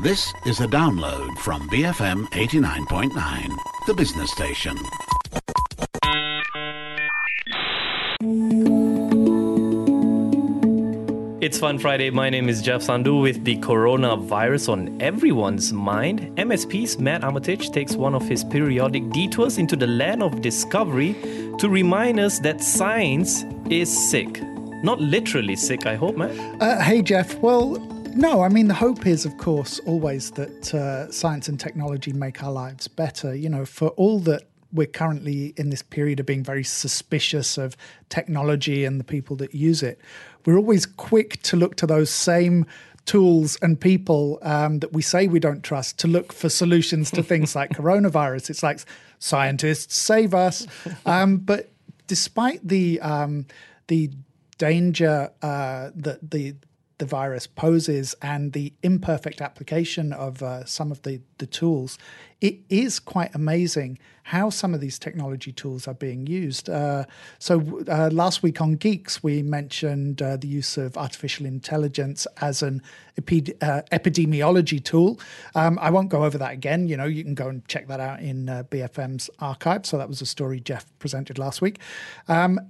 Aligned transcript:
This 0.00 0.32
is 0.46 0.60
a 0.60 0.66
download 0.68 1.36
from 1.38 1.68
BFM 1.70 2.28
89.9, 2.28 3.58
the 3.88 3.94
business 3.94 4.30
station. 4.30 4.76
It's 11.42 11.58
Fun 11.58 11.80
Friday. 11.80 12.10
My 12.10 12.30
name 12.30 12.48
is 12.48 12.62
Jeff 12.62 12.82
Sandhu 12.82 13.20
with 13.20 13.44
the 13.44 13.56
coronavirus 13.56 14.68
on 14.68 15.02
everyone's 15.02 15.72
mind. 15.72 16.20
MSP's 16.36 17.00
Matt 17.00 17.24
Armitage 17.24 17.70
takes 17.70 17.96
one 17.96 18.14
of 18.14 18.28
his 18.28 18.44
periodic 18.44 19.10
detours 19.10 19.58
into 19.58 19.74
the 19.74 19.88
land 19.88 20.22
of 20.22 20.40
discovery 20.42 21.14
to 21.58 21.68
remind 21.68 22.20
us 22.20 22.38
that 22.38 22.62
science 22.62 23.44
is 23.68 23.90
sick. 24.10 24.40
Not 24.84 25.00
literally 25.00 25.56
sick, 25.56 25.86
I 25.86 25.96
hope, 25.96 26.16
Matt. 26.16 26.62
Uh, 26.62 26.80
hey, 26.82 27.02
Jeff. 27.02 27.34
Well, 27.38 27.78
no, 28.14 28.42
I 28.42 28.48
mean, 28.48 28.68
the 28.68 28.74
hope 28.74 29.06
is, 29.06 29.24
of 29.24 29.36
course, 29.38 29.78
always 29.80 30.30
that 30.32 30.74
uh, 30.74 31.10
science 31.10 31.48
and 31.48 31.58
technology 31.58 32.12
make 32.12 32.42
our 32.42 32.52
lives 32.52 32.88
better. 32.88 33.34
You 33.34 33.48
know, 33.48 33.64
for 33.64 33.88
all 33.90 34.18
that 34.20 34.44
we're 34.72 34.86
currently 34.86 35.54
in 35.56 35.70
this 35.70 35.82
period 35.82 36.20
of 36.20 36.26
being 36.26 36.44
very 36.44 36.64
suspicious 36.64 37.56
of 37.56 37.76
technology 38.08 38.84
and 38.84 39.00
the 39.00 39.04
people 39.04 39.36
that 39.36 39.54
use 39.54 39.82
it, 39.82 40.00
we're 40.44 40.56
always 40.56 40.86
quick 40.86 41.42
to 41.42 41.56
look 41.56 41.76
to 41.76 41.86
those 41.86 42.10
same 42.10 42.66
tools 43.04 43.56
and 43.62 43.80
people 43.80 44.38
um, 44.42 44.80
that 44.80 44.92
we 44.92 45.00
say 45.00 45.26
we 45.26 45.40
don't 45.40 45.62
trust 45.62 45.98
to 45.98 46.06
look 46.06 46.32
for 46.32 46.50
solutions 46.50 47.10
to 47.10 47.22
things 47.22 47.56
like 47.56 47.70
coronavirus. 47.74 48.50
It's 48.50 48.62
like 48.62 48.80
scientists 49.18 49.96
save 49.96 50.34
us, 50.34 50.66
um, 51.06 51.38
but 51.38 51.70
despite 52.06 52.66
the 52.66 53.00
um, 53.00 53.46
the 53.86 54.10
danger 54.58 55.30
uh, 55.40 55.90
that 55.94 56.30
the 56.30 56.54
the 56.98 57.06
virus 57.06 57.46
poses 57.46 58.14
and 58.20 58.52
the 58.52 58.72
imperfect 58.82 59.40
application 59.40 60.12
of 60.12 60.42
uh, 60.42 60.64
some 60.64 60.90
of 60.90 61.02
the, 61.02 61.20
the 61.38 61.46
tools, 61.46 61.96
it 62.40 62.58
is 62.68 62.98
quite 62.98 63.34
amazing 63.34 63.98
how 64.24 64.50
some 64.50 64.74
of 64.74 64.80
these 64.80 64.98
technology 64.98 65.52
tools 65.52 65.88
are 65.88 65.94
being 65.94 66.26
used. 66.26 66.68
Uh, 66.68 67.04
so, 67.38 67.82
uh, 67.88 68.10
last 68.12 68.42
week 68.42 68.60
on 68.60 68.72
Geeks, 68.72 69.22
we 69.22 69.42
mentioned 69.42 70.20
uh, 70.20 70.36
the 70.36 70.46
use 70.46 70.76
of 70.76 70.96
artificial 70.98 71.46
intelligence 71.46 72.26
as 72.40 72.62
an 72.62 72.82
epi- 73.16 73.54
uh, 73.62 73.82
epidemiology 73.90 74.84
tool. 74.84 75.18
Um, 75.54 75.78
I 75.80 75.90
won't 75.90 76.10
go 76.10 76.24
over 76.24 76.36
that 76.36 76.52
again. 76.52 76.88
You 76.88 76.96
know, 76.96 77.06
you 77.06 77.24
can 77.24 77.34
go 77.34 77.48
and 77.48 77.66
check 77.68 77.88
that 77.88 78.00
out 78.00 78.20
in 78.20 78.48
uh, 78.48 78.64
BFM's 78.64 79.30
archive. 79.38 79.86
So, 79.86 79.96
that 79.96 80.08
was 80.08 80.20
a 80.20 80.26
story 80.26 80.60
Jeff 80.60 80.84
presented 80.98 81.38
last 81.38 81.62
week. 81.62 81.78
Um, 82.28 82.60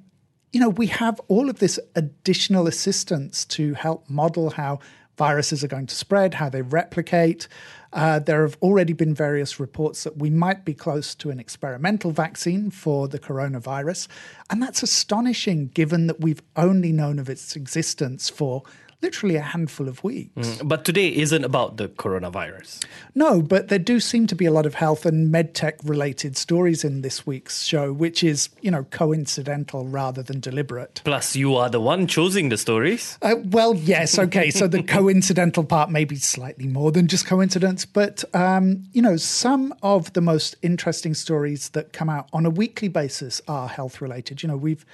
you 0.52 0.60
know, 0.60 0.68
we 0.70 0.86
have 0.86 1.20
all 1.28 1.50
of 1.50 1.58
this 1.58 1.78
additional 1.94 2.66
assistance 2.66 3.44
to 3.46 3.74
help 3.74 4.08
model 4.08 4.50
how 4.50 4.80
viruses 5.16 5.64
are 5.64 5.68
going 5.68 5.86
to 5.86 5.94
spread, 5.94 6.34
how 6.34 6.48
they 6.48 6.62
replicate. 6.62 7.48
Uh, 7.92 8.18
there 8.20 8.42
have 8.42 8.56
already 8.62 8.92
been 8.92 9.14
various 9.14 9.58
reports 9.58 10.04
that 10.04 10.16
we 10.16 10.30
might 10.30 10.64
be 10.64 10.72
close 10.72 11.14
to 11.16 11.30
an 11.30 11.40
experimental 11.40 12.12
vaccine 12.12 12.70
for 12.70 13.08
the 13.08 13.18
coronavirus. 13.18 14.06
And 14.48 14.62
that's 14.62 14.82
astonishing 14.82 15.68
given 15.68 16.06
that 16.06 16.20
we've 16.20 16.42
only 16.56 16.92
known 16.92 17.18
of 17.18 17.28
its 17.28 17.56
existence 17.56 18.30
for 18.30 18.62
literally 19.00 19.36
a 19.36 19.42
handful 19.42 19.88
of 19.88 20.02
weeks. 20.02 20.32
Mm, 20.36 20.68
but 20.68 20.84
today 20.84 21.14
isn't 21.14 21.44
about 21.44 21.76
the 21.76 21.88
coronavirus. 21.88 22.84
No, 23.14 23.40
but 23.40 23.68
there 23.68 23.78
do 23.78 24.00
seem 24.00 24.26
to 24.26 24.34
be 24.34 24.44
a 24.44 24.50
lot 24.50 24.66
of 24.66 24.74
health 24.74 25.06
and 25.06 25.32
medtech 25.32 25.74
related 25.84 26.36
stories 26.36 26.82
in 26.82 27.02
this 27.02 27.26
week's 27.26 27.62
show, 27.62 27.92
which 27.92 28.24
is, 28.24 28.48
you 28.60 28.70
know, 28.70 28.84
coincidental 28.84 29.86
rather 29.86 30.22
than 30.22 30.40
deliberate. 30.40 31.00
Plus, 31.04 31.36
you 31.36 31.54
are 31.54 31.70
the 31.70 31.80
one 31.80 32.06
choosing 32.06 32.48
the 32.48 32.58
stories. 32.58 33.18
Uh, 33.22 33.36
well, 33.44 33.74
yes, 33.74 34.18
okay. 34.18 34.50
so 34.50 34.66
the 34.66 34.82
coincidental 34.98 35.64
part 35.64 35.90
may 35.90 36.04
be 36.04 36.16
slightly 36.16 36.66
more 36.66 36.90
than 36.90 37.06
just 37.06 37.26
coincidence, 37.26 37.84
but, 37.84 38.24
um, 38.34 38.84
you 38.92 39.02
know, 39.02 39.16
some 39.16 39.72
of 39.82 40.12
the 40.14 40.20
most 40.20 40.56
interesting 40.62 41.14
stories 41.14 41.68
that 41.70 41.92
come 41.92 42.08
out 42.08 42.28
on 42.32 42.44
a 42.44 42.50
weekly 42.50 42.88
basis 42.88 43.40
are 43.46 43.68
health 43.68 44.00
related. 44.00 44.42
You 44.42 44.48
know, 44.48 44.56
we've 44.56 44.84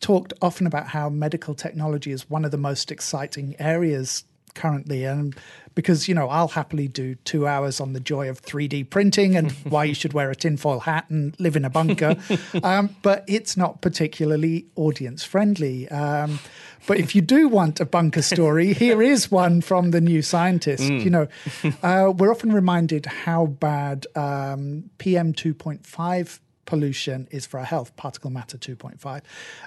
talked 0.00 0.32
often 0.42 0.66
about 0.66 0.88
how 0.88 1.08
medical 1.08 1.54
technology 1.54 2.10
is 2.10 2.28
one 2.28 2.44
of 2.44 2.50
the 2.50 2.58
most 2.58 2.90
exciting 2.90 3.54
areas 3.58 4.24
currently 4.54 5.04
and 5.04 5.34
because 5.74 6.08
you 6.08 6.14
know 6.14 6.28
I'll 6.28 6.48
happily 6.48 6.88
do 6.88 7.16
two 7.16 7.46
hours 7.46 7.80
on 7.80 7.92
the 7.92 8.00
joy 8.00 8.28
of 8.28 8.42
3D 8.42 8.88
printing 8.90 9.36
and 9.36 9.50
why 9.64 9.84
you 9.84 9.94
should 9.94 10.12
wear 10.12 10.30
a 10.30 10.36
tinfoil 10.36 10.80
hat 10.80 11.06
and 11.10 11.38
live 11.38 11.56
in 11.56 11.64
a 11.64 11.70
bunker, 11.70 12.16
um, 12.62 12.94
but 13.02 13.24
it's 13.26 13.56
not 13.56 13.80
particularly 13.80 14.66
audience 14.76 15.24
friendly. 15.24 15.88
Um, 15.88 16.38
but 16.86 16.98
if 16.98 17.14
you 17.14 17.22
do 17.22 17.48
want 17.48 17.80
a 17.80 17.86
bunker 17.86 18.22
story, 18.22 18.72
here 18.74 19.02
is 19.02 19.30
one 19.30 19.60
from 19.62 19.90
the 19.90 20.00
New 20.00 20.22
Scientist. 20.22 20.82
Mm. 20.82 21.04
You 21.04 21.10
know, 21.10 21.28
uh, 21.82 22.12
we're 22.12 22.30
often 22.30 22.52
reminded 22.52 23.06
how 23.06 23.46
bad 23.46 24.06
um, 24.14 24.90
PM 24.98 25.32
2.5 25.32 26.40
pollution 26.66 27.28
is 27.30 27.46
for 27.46 27.58
our 27.58 27.66
health, 27.66 27.96
particle 27.96 28.30
matter 28.30 28.58
2.5. 28.58 29.22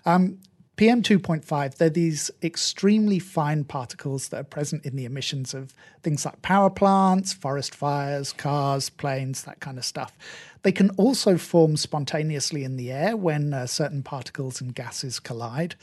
Um, 0.06 0.40
PM 0.78 1.02
2.5, 1.02 1.75
they're 1.78 1.90
these 1.90 2.30
extremely 2.44 3.18
fine 3.18 3.63
particles 3.63 4.30
that 4.30 4.40
are 4.41 4.44
present 4.44 4.85
in 4.85 4.96
the 4.96 5.06
emissions 5.06 5.56
of 5.56 5.74
things 6.03 6.24
like 6.24 6.44
power 6.44 6.69
plants, 6.69 7.34
forest 7.34 7.74
fires, 7.74 8.31
cars, 8.31 8.91
planes, 8.91 9.44
that 9.46 9.59
kind 9.59 9.80
of 9.80 9.85
stuff. 9.85 10.16
They 10.62 10.72
can 10.72 10.91
also 10.91 11.35
form 11.35 11.78
spontaneously 11.78 12.63
in 12.63 12.78
the 12.78 12.91
air 12.91 13.18
when 13.18 13.56
uh, 13.56 13.66
certain 13.66 14.03
particles 14.03 14.62
and 14.62 14.75
gases 14.75 15.19
collide. 15.19 15.74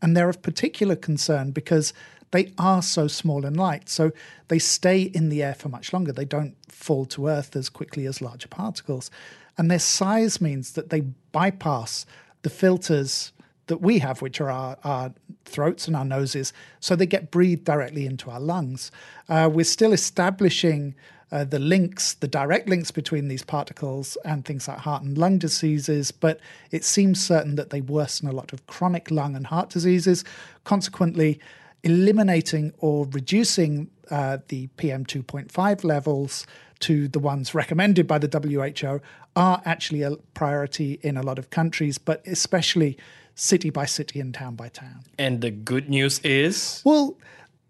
And 0.00 0.16
they're 0.16 0.28
of 0.28 0.40
particular 0.40 0.94
concern 0.94 1.50
because 1.50 1.92
they 2.30 2.52
are 2.56 2.82
so 2.82 3.08
small 3.08 3.44
and 3.44 3.56
light. 3.56 3.88
So 3.88 4.12
they 4.48 4.60
stay 4.60 5.02
in 5.02 5.30
the 5.30 5.42
air 5.42 5.54
for 5.54 5.68
much 5.68 5.92
longer. 5.92 6.12
They 6.12 6.24
don't 6.24 6.54
fall 6.68 7.06
to 7.06 7.26
Earth 7.26 7.56
as 7.56 7.68
quickly 7.68 8.06
as 8.06 8.20
larger 8.20 8.48
particles. 8.48 9.10
And 9.56 9.70
their 9.70 9.78
size 9.78 10.40
means 10.40 10.72
that 10.72 10.90
they 10.90 11.00
bypass 11.32 12.06
the 12.42 12.50
filters 12.50 13.32
that 13.66 13.80
we 13.80 13.98
have, 13.98 14.20
which 14.20 14.40
are 14.40 14.50
our, 14.50 14.76
our 14.84 15.14
throats 15.44 15.86
and 15.86 15.96
our 15.96 16.04
noses, 16.04 16.52
so 16.80 16.94
they 16.94 17.06
get 17.06 17.30
breathed 17.30 17.64
directly 17.64 18.06
into 18.06 18.30
our 18.30 18.40
lungs. 18.40 18.90
Uh, 19.28 19.48
we're 19.50 19.64
still 19.64 19.92
establishing 19.92 20.94
uh, 21.32 21.44
the 21.44 21.58
links, 21.58 22.14
the 22.14 22.28
direct 22.28 22.68
links 22.68 22.90
between 22.90 23.28
these 23.28 23.42
particles 23.42 24.16
and 24.24 24.44
things 24.44 24.68
like 24.68 24.78
heart 24.78 25.02
and 25.02 25.16
lung 25.16 25.38
diseases, 25.38 26.12
but 26.12 26.38
it 26.70 26.84
seems 26.84 27.24
certain 27.24 27.56
that 27.56 27.70
they 27.70 27.80
worsen 27.80 28.28
a 28.28 28.32
lot 28.32 28.52
of 28.52 28.66
chronic 28.66 29.10
lung 29.10 29.34
and 29.34 29.46
heart 29.46 29.70
diseases. 29.70 30.24
Consequently, 30.64 31.40
eliminating 31.82 32.72
or 32.78 33.06
reducing 33.10 33.90
uh, 34.10 34.38
the 34.48 34.66
PM 34.76 35.04
2.5 35.04 35.84
levels 35.84 36.46
to 36.84 37.08
the 37.08 37.18
ones 37.18 37.54
recommended 37.54 38.06
by 38.06 38.18
the 38.18 38.28
WHO 38.28 39.00
are 39.36 39.62
actually 39.64 40.02
a 40.02 40.16
priority 40.34 41.00
in 41.02 41.16
a 41.16 41.22
lot 41.22 41.38
of 41.38 41.50
countries, 41.50 41.96
but 41.98 42.26
especially 42.26 42.98
city 43.34 43.70
by 43.70 43.86
city 43.86 44.20
and 44.20 44.34
town 44.34 44.54
by 44.54 44.68
town. 44.68 45.00
And 45.18 45.40
the 45.40 45.50
good 45.50 45.88
news 45.88 46.18
is? 46.20 46.82
Well, 46.84 47.16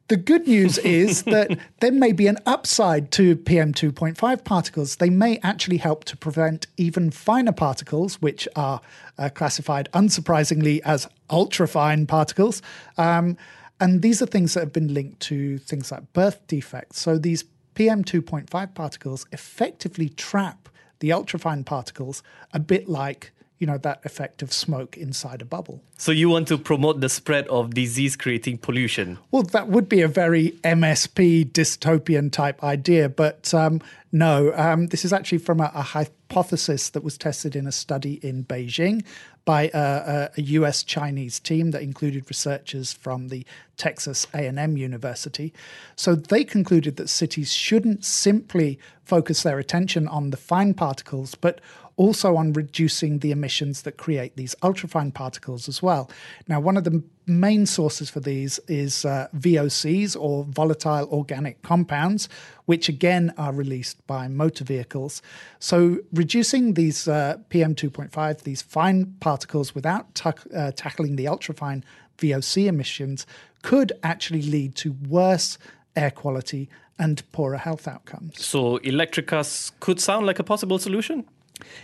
the 0.08 0.16
good 0.16 0.46
news 0.46 0.78
is 1.00 1.22
that 1.24 1.56
there 1.80 1.92
may 1.92 2.12
be 2.12 2.26
an 2.26 2.38
upside 2.44 3.10
to 3.12 3.36
PM 3.36 3.72
2.5 3.72 4.44
particles. 4.44 4.96
They 4.96 5.10
may 5.10 5.38
actually 5.42 5.78
help 5.78 6.04
to 6.04 6.16
prevent 6.16 6.66
even 6.76 7.10
finer 7.10 7.52
particles, 7.52 8.20
which 8.20 8.48
are 8.56 8.80
uh, 9.16 9.28
classified 9.28 9.88
unsurprisingly 9.92 10.80
as 10.84 11.08
ultrafine 11.30 12.08
particles. 12.08 12.62
Um, 12.98 13.36
and 13.80 14.02
these 14.02 14.20
are 14.22 14.26
things 14.26 14.54
that 14.54 14.60
have 14.60 14.72
been 14.72 14.92
linked 14.92 15.20
to 15.20 15.58
things 15.58 15.90
like 15.90 16.12
birth 16.12 16.44
defects. 16.46 17.00
So 17.00 17.18
these 17.18 17.44
PM 17.74 18.04
2.5 18.04 18.74
particles 18.74 19.26
effectively 19.32 20.08
trap 20.08 20.68
the 21.00 21.10
ultrafine 21.10 21.64
particles 21.64 22.22
a 22.52 22.58
bit 22.58 22.88
like 22.88 23.32
you 23.58 23.66
know 23.66 23.78
that 23.78 24.04
effect 24.04 24.42
of 24.42 24.52
smoke 24.52 24.96
inside 24.96 25.40
a 25.40 25.44
bubble. 25.44 25.82
So 25.96 26.12
you 26.12 26.28
want 26.28 26.48
to 26.48 26.58
promote 26.58 27.00
the 27.00 27.08
spread 27.08 27.46
of 27.48 27.72
disease 27.72 28.16
creating 28.16 28.58
pollution? 28.58 29.18
Well, 29.30 29.42
that 29.42 29.68
would 29.68 29.88
be 29.88 30.02
a 30.02 30.08
very 30.08 30.50
MSP 30.64 31.52
dystopian 31.52 32.30
type 32.32 32.62
idea, 32.62 33.08
but 33.08 33.54
um, 33.54 33.80
no. 34.12 34.52
Um, 34.54 34.88
this 34.88 35.04
is 35.04 35.12
actually 35.12 35.38
from 35.38 35.60
a, 35.60 35.70
a, 35.74 36.06
hypothesis 36.34 36.90
that 36.90 37.04
was 37.04 37.16
tested 37.16 37.54
in 37.54 37.64
a 37.64 37.72
study 37.72 38.14
in 38.14 38.44
Beijing 38.44 39.04
by 39.44 39.70
a, 39.72 40.28
a, 40.36 40.42
US 40.42 40.82
Chinese 40.82 41.38
team 41.38 41.70
that 41.70 41.82
included 41.82 42.24
researchers 42.28 42.92
from 42.92 43.28
the 43.28 43.46
Texas 43.76 44.26
A&M 44.34 44.76
University. 44.76 45.52
So 45.94 46.16
they 46.16 46.42
concluded 46.42 46.96
that 46.96 47.08
cities 47.08 47.52
shouldn't 47.52 48.04
simply 48.04 48.80
focus 49.04 49.44
their 49.44 49.60
attention 49.60 50.08
on 50.08 50.30
the 50.30 50.36
fine 50.36 50.74
particles, 50.74 51.36
but 51.36 51.60
also 51.96 52.36
on 52.36 52.52
reducing 52.52 53.20
the 53.20 53.30
emissions 53.30 53.82
that 53.82 53.96
create 53.96 54.36
these 54.36 54.54
ultrafine 54.62 55.12
particles 55.12 55.68
as 55.68 55.82
well. 55.82 56.10
Now, 56.48 56.60
one 56.60 56.76
of 56.76 56.84
the 56.84 57.02
main 57.26 57.66
sources 57.66 58.10
for 58.10 58.20
these 58.20 58.58
is 58.68 59.04
uh, 59.04 59.28
VOCs 59.36 60.16
or 60.18 60.44
volatile 60.44 61.08
organic 61.10 61.62
compounds, 61.62 62.28
which 62.66 62.88
again 62.88 63.32
are 63.38 63.52
released 63.52 64.04
by 64.06 64.28
motor 64.28 64.64
vehicles. 64.64 65.22
So, 65.58 65.98
reducing 66.12 66.74
these 66.74 67.08
uh, 67.08 67.38
PM 67.48 67.74
2.5, 67.74 68.42
these 68.42 68.62
fine 68.62 69.14
particles, 69.20 69.74
without 69.74 70.20
uh, 70.24 70.72
tackling 70.72 71.16
the 71.16 71.26
ultrafine 71.26 71.82
VOC 72.18 72.66
emissions 72.66 73.26
could 73.62 73.92
actually 74.02 74.42
lead 74.42 74.74
to 74.76 74.94
worse 75.08 75.58
air 75.96 76.10
quality 76.10 76.68
and 76.98 77.22
poorer 77.32 77.56
health 77.56 77.88
outcomes. 77.88 78.44
So 78.44 78.76
electric 78.78 79.26
cars 79.26 79.72
could 79.80 80.00
sound 80.00 80.26
like 80.26 80.38
a 80.38 80.44
possible 80.44 80.78
solution? 80.78 81.24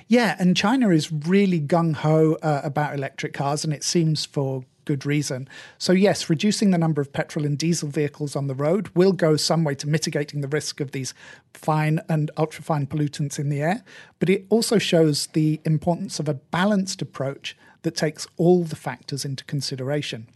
Yeah, 0.08 0.36
and 0.38 0.56
China 0.56 0.90
is 0.90 1.12
really 1.12 1.60
gung 1.60 1.94
ho 1.94 2.36
uh, 2.42 2.60
about 2.64 2.94
electric 2.94 3.32
cars, 3.32 3.64
and 3.64 3.72
it 3.72 3.84
seems 3.84 4.24
for 4.24 4.64
good 4.84 5.06
reason. 5.06 5.48
So, 5.78 5.92
yes, 5.92 6.28
reducing 6.28 6.70
the 6.70 6.78
number 6.78 7.00
of 7.00 7.12
petrol 7.12 7.44
and 7.44 7.56
diesel 7.56 7.88
vehicles 7.88 8.34
on 8.34 8.48
the 8.48 8.54
road 8.54 8.88
will 8.94 9.12
go 9.12 9.36
some 9.36 9.62
way 9.62 9.76
to 9.76 9.88
mitigating 9.88 10.40
the 10.40 10.48
risk 10.48 10.80
of 10.80 10.90
these 10.90 11.14
fine 11.54 12.00
and 12.08 12.30
ultrafine 12.36 12.88
pollutants 12.88 13.38
in 13.38 13.50
the 13.50 13.62
air. 13.62 13.84
But 14.18 14.28
it 14.28 14.46
also 14.48 14.78
shows 14.78 15.28
the 15.28 15.60
importance 15.64 16.18
of 16.18 16.28
a 16.28 16.34
balanced 16.34 17.00
approach 17.02 17.56
that 17.82 17.94
takes 17.94 18.26
all 18.36 18.64
the 18.64 18.76
factors 18.76 19.24
into 19.24 19.44
consideration. 19.44 20.26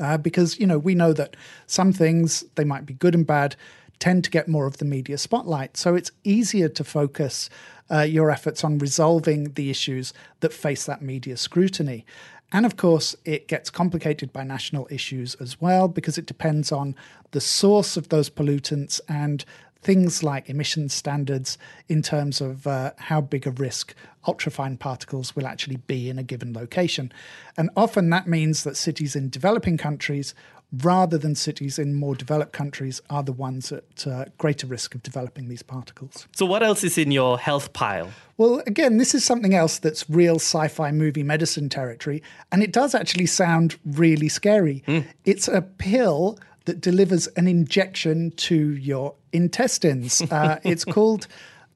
Uh, 0.00 0.18
because, 0.18 0.58
you 0.58 0.66
know, 0.66 0.78
we 0.78 0.94
know 0.94 1.12
that 1.12 1.36
some 1.66 1.92
things, 1.92 2.44
they 2.56 2.64
might 2.64 2.86
be 2.86 2.94
good 2.94 3.14
and 3.14 3.26
bad, 3.26 3.56
tend 3.98 4.24
to 4.24 4.30
get 4.30 4.48
more 4.48 4.66
of 4.66 4.78
the 4.78 4.84
media 4.84 5.18
spotlight. 5.18 5.76
So 5.76 5.94
it's 5.94 6.10
easier 6.24 6.68
to 6.68 6.84
focus 6.84 7.48
uh, 7.90 8.00
your 8.00 8.30
efforts 8.30 8.64
on 8.64 8.78
resolving 8.78 9.52
the 9.52 9.70
issues 9.70 10.12
that 10.40 10.52
face 10.52 10.84
that 10.86 11.02
media 11.02 11.36
scrutiny. 11.36 12.04
And 12.52 12.64
of 12.64 12.76
course, 12.76 13.16
it 13.24 13.48
gets 13.48 13.70
complicated 13.70 14.32
by 14.32 14.44
national 14.44 14.86
issues 14.90 15.34
as 15.36 15.60
well 15.60 15.88
because 15.88 16.16
it 16.16 16.26
depends 16.26 16.70
on 16.70 16.94
the 17.32 17.40
source 17.40 17.96
of 17.96 18.08
those 18.08 18.30
pollutants 18.30 19.00
and 19.08 19.44
things 19.82 20.22
like 20.22 20.48
emission 20.48 20.88
standards 20.88 21.58
in 21.88 22.02
terms 22.02 22.40
of 22.40 22.66
uh, 22.66 22.90
how 22.96 23.20
big 23.20 23.46
a 23.46 23.50
risk 23.52 23.94
ultrafine 24.26 24.76
particles 24.78 25.36
will 25.36 25.46
actually 25.46 25.76
be 25.76 26.10
in 26.10 26.18
a 26.18 26.22
given 26.22 26.52
location. 26.52 27.12
And 27.56 27.70
often 27.76 28.10
that 28.10 28.26
means 28.26 28.64
that 28.64 28.76
cities 28.76 29.14
in 29.14 29.30
developing 29.30 29.76
countries 29.76 30.34
rather 30.72 31.16
than 31.16 31.34
cities 31.34 31.78
in 31.78 31.94
more 31.94 32.14
developed 32.14 32.52
countries 32.52 33.00
are 33.08 33.22
the 33.22 33.32
ones 33.32 33.72
at 33.72 34.06
uh, 34.06 34.24
greater 34.38 34.66
risk 34.66 34.94
of 34.94 35.02
developing 35.02 35.48
these 35.48 35.62
particles. 35.62 36.26
So, 36.34 36.46
what 36.46 36.62
else 36.62 36.82
is 36.84 36.98
in 36.98 37.10
your 37.10 37.38
health 37.38 37.72
pile? 37.72 38.10
Well, 38.36 38.62
again, 38.66 38.98
this 38.98 39.14
is 39.14 39.24
something 39.24 39.54
else 39.54 39.78
that's 39.78 40.08
real 40.10 40.36
sci 40.36 40.68
fi 40.68 40.92
movie 40.92 41.22
medicine 41.22 41.68
territory, 41.68 42.22
and 42.52 42.62
it 42.62 42.72
does 42.72 42.94
actually 42.94 43.26
sound 43.26 43.76
really 43.84 44.28
scary. 44.28 44.82
Mm. 44.86 45.06
It's 45.24 45.48
a 45.48 45.62
pill 45.62 46.38
that 46.64 46.80
delivers 46.80 47.28
an 47.28 47.48
injection 47.48 48.32
to 48.32 48.72
your 48.72 49.14
intestines. 49.32 50.22
Uh, 50.36 50.58
it's 50.64 50.84
called 50.84 51.28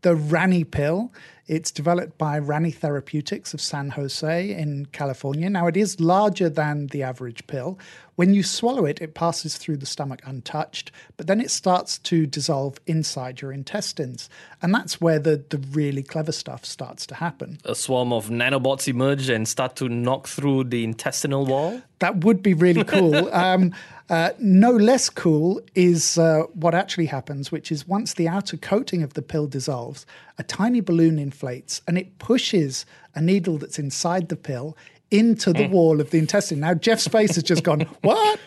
the 0.03 0.15
Rani 0.17 0.65
pill. 0.65 1.13
It's 1.47 1.71
developed 1.71 2.19
by 2.19 2.39
Rani 2.39 2.71
Therapeutics 2.71 3.55
of 3.55 3.61
San 3.61 3.91
Jose 3.91 4.51
in 4.51 4.87
California. 4.87 5.49
Now, 5.49 5.67
it 5.67 5.77
is 5.77 5.99
larger 5.99 6.49
than 6.49 6.89
the 6.89 7.03
average 7.03 7.47
pill. 7.47 7.79
When 8.21 8.35
you 8.35 8.43
swallow 8.43 8.85
it, 8.85 9.01
it 9.01 9.15
passes 9.15 9.57
through 9.57 9.79
the 9.79 9.87
stomach 9.87 10.21
untouched, 10.27 10.93
but 11.17 11.27
then 11.27 11.41
it 11.41 11.51
starts 11.51 11.97
to 12.01 12.27
dissolve 12.27 12.79
inside 12.87 13.41
your 13.41 13.51
intestines. 13.51 14.29
And 14.61 14.75
that's 14.75 15.01
where 15.01 15.19
the, 15.19 15.43
the 15.49 15.57
really 15.57 16.03
clever 16.03 16.31
stuff 16.31 16.67
starts 16.67 17.07
to 17.07 17.15
happen. 17.15 17.57
A 17.65 17.75
swarm 17.75 18.13
of 18.13 18.29
nanobots 18.29 18.89
emerge 18.89 19.31
and 19.31 19.49
start 19.49 19.75
to 19.77 19.89
knock 19.89 20.29
through 20.29 20.65
the 20.65 20.85
intestinal 20.85 21.47
wall? 21.47 21.81
That 22.01 22.23
would 22.23 22.43
be 22.43 22.53
really 22.53 22.85
cool. 22.85 23.15
um, 23.35 23.75
uh, 24.11 24.33
no 24.39 24.71
less 24.71 25.09
cool 25.09 25.63
is 25.75 26.19
uh, 26.19 26.43
what 26.53 26.75
actually 26.75 27.07
happens, 27.07 27.51
which 27.51 27.73
is 27.73 27.89
once 27.89 28.13
the 28.13 28.29
outer 28.29 28.59
coating 28.59 29.03
of 29.03 29.15
the 29.15 29.23
pill 29.23 29.47
dissolves, 29.47 30.05
a 30.37 30.43
tiny 30.43 30.83
balloon 30.83 31.19
inflates 31.19 31.81
and 31.89 31.97
it 31.97 32.19
pushes 32.19 32.85
a 33.15 33.23
needle 33.23 33.57
that's 33.57 33.79
inside 33.79 34.29
the 34.29 34.37
pill 34.37 34.77
into 35.11 35.53
the 35.53 35.65
mm. 35.65 35.71
wall 35.71 36.01
of 36.01 36.11
the 36.11 36.19
intestine. 36.19 36.61
Now, 36.61 36.75
Jeff's 36.75 37.09
face 37.09 37.35
has 37.35 37.43
just 37.43 37.65
gone, 37.65 37.81
What? 38.03 38.39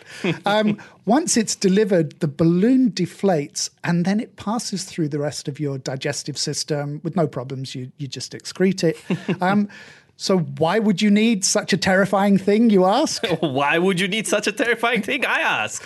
Um, 0.46 0.78
once 1.04 1.36
it's 1.36 1.54
delivered, 1.54 2.18
the 2.20 2.28
balloon 2.28 2.90
deflates 2.90 3.68
and 3.82 4.04
then 4.04 4.20
it 4.20 4.36
passes 4.36 4.84
through 4.84 5.08
the 5.08 5.18
rest 5.18 5.48
of 5.48 5.60
your 5.60 5.76
digestive 5.78 6.38
system 6.38 7.00
with 7.02 7.16
no 7.16 7.26
problems. 7.26 7.74
You, 7.74 7.92
you 7.98 8.08
just 8.08 8.32
excrete 8.32 8.84
it. 8.84 8.96
Um, 9.40 9.68
so, 10.16 10.38
why 10.38 10.78
would 10.78 11.02
you 11.02 11.10
need 11.10 11.44
such 11.44 11.72
a 11.72 11.76
terrifying 11.76 12.38
thing, 12.38 12.70
you 12.70 12.84
ask? 12.84 13.24
why 13.40 13.78
would 13.78 13.98
you 13.98 14.06
need 14.06 14.26
such 14.28 14.46
a 14.46 14.52
terrifying 14.52 15.02
thing, 15.02 15.26
I 15.26 15.40
ask? 15.40 15.84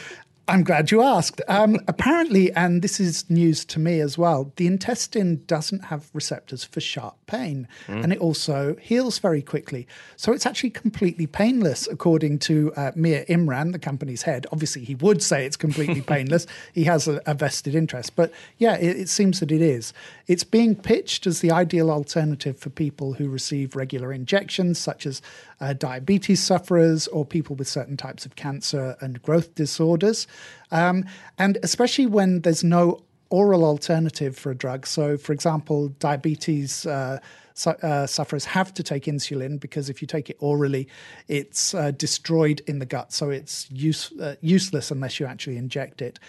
I'm 0.49 0.65
glad 0.65 0.91
you 0.91 1.03
asked. 1.03 1.43
Um, 1.47 1.79
apparently, 1.89 2.51
and 2.53 2.81
this 2.81 2.99
is 2.99 3.29
news 3.29 3.67
to 3.67 3.79
me 3.79 4.01
as 4.01 4.17
well, 4.17 4.51
the 4.57 4.67
intestine 4.67 5.43
doesn't 5.47 5.85
have 5.85 6.09
receptors 6.15 6.65
for 6.65 6.81
sharp 6.81 7.17
pain, 7.27 7.69
mm. 7.87 8.03
and 8.03 8.15
it 8.15 8.19
also 8.19 8.75
heals 8.81 9.19
very 9.19 9.43
quickly. 9.43 9.87
So 10.17 10.33
it's 10.33 10.47
actually 10.47 10.71
completely 10.71 11.27
painless, 11.27 11.87
according 11.87 12.39
to 12.41 12.73
uh, 12.77 12.93
Mir 12.95 13.27
Imran, 13.29 13.73
the 13.73 13.79
company's 13.79 14.23
head. 14.23 14.47
Obviously, 14.51 14.85
he 14.85 14.95
would 14.95 15.23
say 15.23 15.45
it's 15.45 15.57
completely 15.57 16.01
painless. 16.15 16.47
he 16.73 16.85
has 16.85 17.07
a, 17.07 17.21
a, 17.27 17.35
vested 17.35 17.75
interest, 17.75 18.17
but 18.17 18.33
yeah, 18.57 18.77
it, 18.77 18.97
it 18.99 19.09
seems 19.11 19.41
that 19.41 19.53
it 19.53 19.61
is. 19.61 19.93
It's 20.27 20.45
being 20.45 20.75
pitched 20.75 21.27
as 21.27 21.41
the 21.41 21.51
ideal 21.51 21.91
alternative 21.91 22.59
for 22.59 22.71
people 22.71 23.13
who 23.13 23.29
receive 23.29 23.77
regular 23.77 24.15
injections, 24.15 24.79
such 24.79 25.05
as 25.05 25.21
uh, 25.61 25.73
diabetes 25.73 26.43
sufferers 26.43 27.09
or 27.09 27.25
people 27.25 27.57
with 27.57 27.69
certain 27.69 27.97
types 27.97 28.25
of 28.25 28.37
cancer 28.37 28.97
and 29.01 29.23
growth 29.23 29.55
disorders. 29.55 30.27
Um, 30.71 31.05
and 31.39 31.59
especially 31.63 32.07
when 32.07 32.41
there's 32.43 32.65
no 32.65 33.03
oral 33.31 33.65
alternative 33.65 34.37
for 34.37 34.51
a 34.51 34.55
drug. 34.55 34.87
So, 34.87 35.17
for 35.17 35.33
example, 35.33 35.89
diabetes. 35.89 36.87
Uh, 36.87 37.19
uh, 37.67 38.07
sufferers 38.07 38.45
have 38.45 38.73
to 38.73 38.85
take 38.85 39.07
insulin 39.07 39.59
because 39.59 39.91
if 39.91 40.01
you 40.01 40.07
take 40.07 40.31
it 40.31 40.37
orally, 40.39 40.87
it's 41.27 41.75
uh, 41.75 41.91
destroyed 41.91 42.63
in 42.69 42.79
the 42.79 42.87
gut, 42.87 43.13
so 43.13 43.31
it's 43.31 43.69
use, 43.71 44.13
uh, 44.21 44.37
useless 44.41 44.93
unless 44.93 45.19
you 45.19 45.27
actually 45.27 45.57
inject 45.57 46.01
it. 46.01 46.21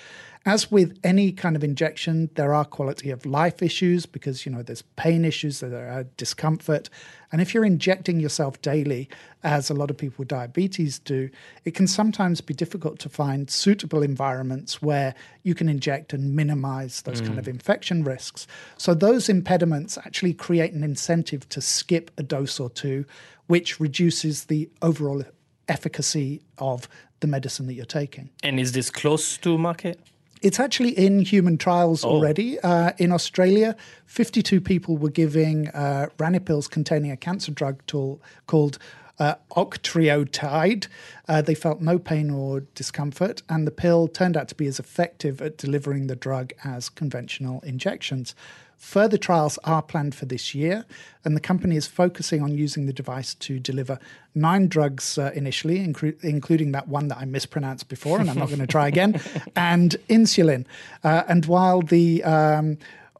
As 0.50 0.72
with 0.72 0.98
any 1.04 1.32
kind 1.32 1.56
of 1.56 1.64
injection, 1.64 2.32
there 2.34 2.56
are 2.56 2.66
quality 2.66 3.12
of 3.12 3.24
life 3.24 3.62
issues 3.62 4.08
because 4.08 4.48
you 4.48 4.52
know 4.52 4.64
there's 4.64 4.82
pain 4.82 5.24
issues, 5.24 5.60
there 5.60 5.92
are 5.92 6.06
discomfort, 6.18 6.90
and 7.32 7.40
if 7.40 7.54
you're 7.54 7.66
injecting 7.66 8.20
yourself 8.20 8.60
daily, 8.64 9.10
as 9.44 9.70
a 9.70 9.76
lot 9.76 9.92
of 9.92 9.98
people 10.00 10.16
with 10.18 10.30
diabetes 10.30 10.98
do, 10.98 11.30
it 11.66 11.76
can 11.76 11.86
sometimes 11.86 12.42
be 12.42 12.56
difficult 12.56 12.98
to 12.98 13.10
find 13.10 13.52
suitable 13.52 14.02
environments 14.02 14.82
where 14.82 15.14
you 15.44 15.54
can 15.54 15.70
inject 15.70 16.14
and 16.14 16.36
minimize 16.36 17.04
those 17.04 17.22
mm. 17.22 17.28
kind 17.28 17.38
of 17.38 17.46
mm. 17.46 17.50
infection 17.50 18.04
risks. 18.04 18.48
So 18.76 18.96
those 18.96 19.30
impediments 19.30 20.00
actually 20.00 20.34
create 20.34 20.74
an 20.74 20.84
incentive 20.84 21.48
to 21.50 21.62
skip 21.62 22.10
a 22.18 22.24
dose 22.24 22.60
or 22.60 22.72
two, 22.72 23.06
which 23.46 23.80
reduces 23.80 24.46
the 24.46 24.68
overall 24.82 25.24
efficacy 25.68 26.42
of 26.58 26.90
the 27.20 27.28
medicine 27.28 27.68
that 27.68 27.74
you're 27.74 27.86
taking. 27.86 28.32
And 28.42 28.60
is 28.60 28.72
this 28.72 28.90
close 28.90 29.38
to 29.38 29.56
market? 29.56 30.00
It's 30.42 30.60
actually 30.60 30.92
in 30.92 31.20
human 31.20 31.58
trials 31.58 32.06
oh. 32.06 32.10
already. 32.10 32.60
Uh, 32.60 32.92
in 32.98 33.12
Australia, 33.12 33.76
52 34.06 34.62
people 34.62 34.98
were 34.98 35.10
giving 35.10 35.68
uh, 35.70 36.08
RaniPills 36.18 36.70
containing 36.70 37.12
a 37.12 37.18
cancer 37.18 37.52
drug 37.52 37.86
tool 37.88 38.22
called 38.48 38.78
uh, 39.20 39.36
octreotide. 39.52 40.88
Uh, 41.28 41.42
they 41.42 41.56
felt 41.56 41.82
no 41.82 42.00
pain 42.00 42.30
or 42.30 42.62
discomfort, 42.74 43.42
and 43.50 43.68
the 43.68 43.72
pill 43.72 44.08
turned 44.08 44.38
out 44.38 44.48
to 44.48 44.56
be 44.56 44.66
as 44.66 44.80
effective 44.80 45.42
at 45.42 45.58
delivering 45.58 46.08
the 46.08 46.16
drug 46.16 46.54
as 46.64 46.90
conventional 46.90 47.60
injections. 47.62 48.34
Further 48.80 49.18
trials 49.18 49.60
are 49.66 49.82
planned 49.82 50.16
for 50.16 50.26
this 50.26 50.56
year, 50.56 50.86
and 51.26 51.36
the 51.36 51.42
company 51.42 51.76
is 51.76 51.86
focusing 51.86 52.42
on 52.42 52.58
using 52.58 52.86
the 52.86 52.94
device 52.94 53.34
to 53.36 53.60
deliver 53.60 54.00
nine 54.34 54.70
drugs 54.70 55.18
uh, 55.18 55.32
initially, 55.36 55.82
including 55.82 56.72
that 56.72 56.88
one 56.88 57.10
that 57.10 57.18
I 57.18 57.26
mispronounced 57.26 57.90
before, 57.90 58.22
and 58.22 58.30
I'm 58.30 58.38
not 58.40 58.48
going 58.48 58.62
to 58.62 58.68
try 58.68 58.88
again, 58.88 59.20
and 59.58 59.98
insulin. 60.10 60.66
Uh, 61.04 61.24
and 61.28 61.46
while 61.46 61.82
the 61.82 62.24
um, 62.24 62.78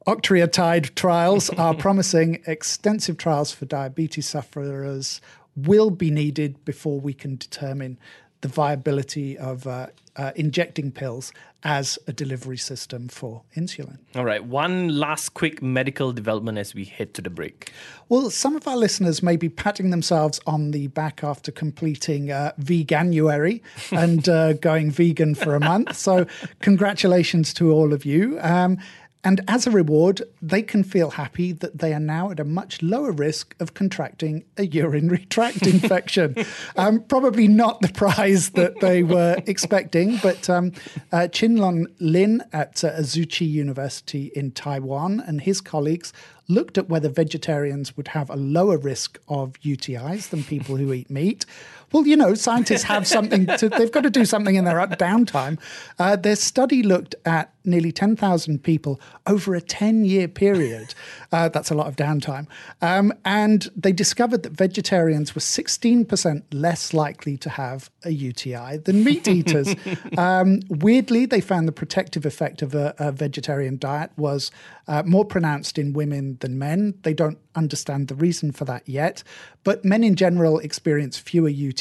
octreotide 0.08 0.96
trials 0.96 1.50
are 1.50 1.74
promising, 1.86 2.42
extensive 2.48 3.18
trials 3.18 3.52
for 3.52 3.66
diabetes 3.66 4.30
sufferers 4.30 5.20
will 5.58 5.90
be 5.90 6.10
needed 6.10 6.64
before 6.64 7.02
we 7.02 7.14
can 7.14 7.36
determine 7.36 8.00
the 8.40 8.48
viability 8.48 9.38
of 9.38 9.68
uh, 9.68 9.88
uh, 10.20 10.34
injecting 10.36 10.92
pills 10.92 11.32
as 11.64 11.98
a 12.06 12.12
delivery 12.12 12.58
system 12.58 13.08
for 13.08 13.44
insulin. 13.56 13.98
All 14.16 14.26
right, 14.26 14.44
one 14.44 15.00
last 15.00 15.30
quick 15.30 15.62
medical 15.62 16.12
development 16.12 16.58
as 16.58 16.76
we 16.76 16.84
head 16.84 17.14
to 17.14 17.22
the 17.22 17.30
break. 17.30 17.72
Well, 18.10 18.30
some 18.30 18.58
of 18.58 18.68
our 18.68 18.76
listeners 18.76 19.24
may 19.24 19.38
be 19.38 19.48
patting 19.48 19.92
themselves 19.92 20.42
on 20.46 20.72
the 20.72 20.88
back 20.88 21.24
after 21.24 21.52
completing 21.52 22.32
uh, 22.32 22.52
Veganuary 22.60 23.62
and 23.92 24.28
uh, 24.28 24.54
going 24.70 24.92
vegan 24.92 25.36
for 25.36 25.56
a 25.56 25.60
month. 25.62 25.96
So, 25.96 26.26
congratulations 26.60 27.54
to 27.56 27.72
all 27.72 27.94
of 27.94 28.04
you. 28.04 28.40
Um, 28.42 28.78
and 29.22 29.42
as 29.50 29.68
a 29.68 29.72
reward, 29.72 30.22
they 30.42 30.62
can 30.62 30.84
feel 30.84 31.12
happy 31.12 31.52
that 31.52 31.80
they 31.80 31.94
are 31.94 32.00
now 32.00 32.32
at 32.32 32.40
a 32.40 32.46
much 32.46 32.82
lower 32.82 33.12
risk 33.12 33.54
of 33.60 33.74
contracting 33.74 34.46
a 34.58 34.66
urinary 34.66 35.26
tract 35.30 35.68
infection. 35.68 36.36
um, 36.78 37.02
probably 37.02 37.48
not 37.48 37.82
the 37.82 37.90
prize 37.90 38.52
that 38.52 38.80
they 38.80 39.04
were 39.04 39.36
expecting, 39.46 40.18
but 40.24 40.50
um, 40.50 40.72
uh, 41.12 41.28
Chinlon 41.28 41.88
Lin 42.00 42.44
at 42.54 42.82
uh, 42.84 43.02
Tzu 43.02 43.26
Chi 43.26 43.44
University 43.46 44.32
in 44.36 44.52
Taiwan 44.52 45.20
and 45.20 45.42
his 45.42 45.60
colleagues 45.60 46.14
looked 46.48 46.78
at 46.78 46.90
whether 46.90 47.10
vegetarians 47.10 47.96
would 47.96 48.10
have 48.10 48.30
a 48.30 48.36
lower 48.36 48.78
risk 48.78 49.20
of 49.28 49.54
UTIs 49.62 50.30
than 50.30 50.44
people 50.44 50.78
who 50.78 50.92
eat 50.92 51.10
meat. 51.10 51.46
Well, 51.92 52.06
you 52.06 52.16
know, 52.16 52.34
scientists 52.36 52.84
have 52.84 53.08
something 53.08 53.48
to, 53.58 53.70
they've 53.70 53.92
got 53.92 54.04
to 54.04 54.10
do 54.10 54.26
something 54.26 54.56
in 54.56 54.66
their 54.66 54.76
downtime. 54.76 55.60
Uh, 55.98 56.16
their 56.16 56.36
study 56.36 56.84
looked 56.84 57.16
at 57.26 57.54
nearly 57.66 57.92
10,000 57.92 58.64
people 58.64 59.00
over 59.28 59.56
a 59.56 59.62
10 59.62 60.06
year 60.06 60.28
period. 60.28 60.94
Uh, 61.32 61.50
that's 61.50 61.70
a 61.70 61.76
lot 61.76 61.88
of 61.88 61.96
downtime. 61.96 62.48
Um, 62.82 63.14
and 63.26 63.70
they 63.76 63.92
discovered 63.92 64.44
that 64.44 64.54
vegetarians 64.54 65.36
were 65.36 65.42
16% 65.42 66.44
less 66.52 66.94
likely 66.94 67.38
to 67.38 67.50
have 67.50 67.90
a 68.04 68.12
UTI 68.12 68.78
than 68.78 69.04
meat 69.04 69.28
eaters. 69.28 69.76
um, 70.18 70.62
weirdly, 70.70 71.26
they 71.26 71.42
found 71.42 71.68
the 71.68 71.74
protective 71.74 72.26
effect 72.26 72.62
of 72.62 72.76
a, 72.76 72.94
a 73.00 73.12
vegetarian 73.12 73.78
diet 73.78 74.12
was 74.18 74.52
uh, 74.88 75.04
more 75.06 75.26
pronounced 75.26 75.78
in 75.78 75.94
women 75.94 76.38
than 76.42 76.58
men. 76.58 76.96
They 77.04 77.14
don't 77.14 77.38
understand 77.56 78.08
the 78.08 78.16
reason 78.16 78.52
for 78.52 78.66
that 78.66 78.88
yet. 78.88 79.24
But 79.64 79.86
men 79.86 80.04
in 80.04 80.16
general 80.16 80.60
experience 80.60 81.18
fewer 81.18 81.50
UTIs 81.50 81.79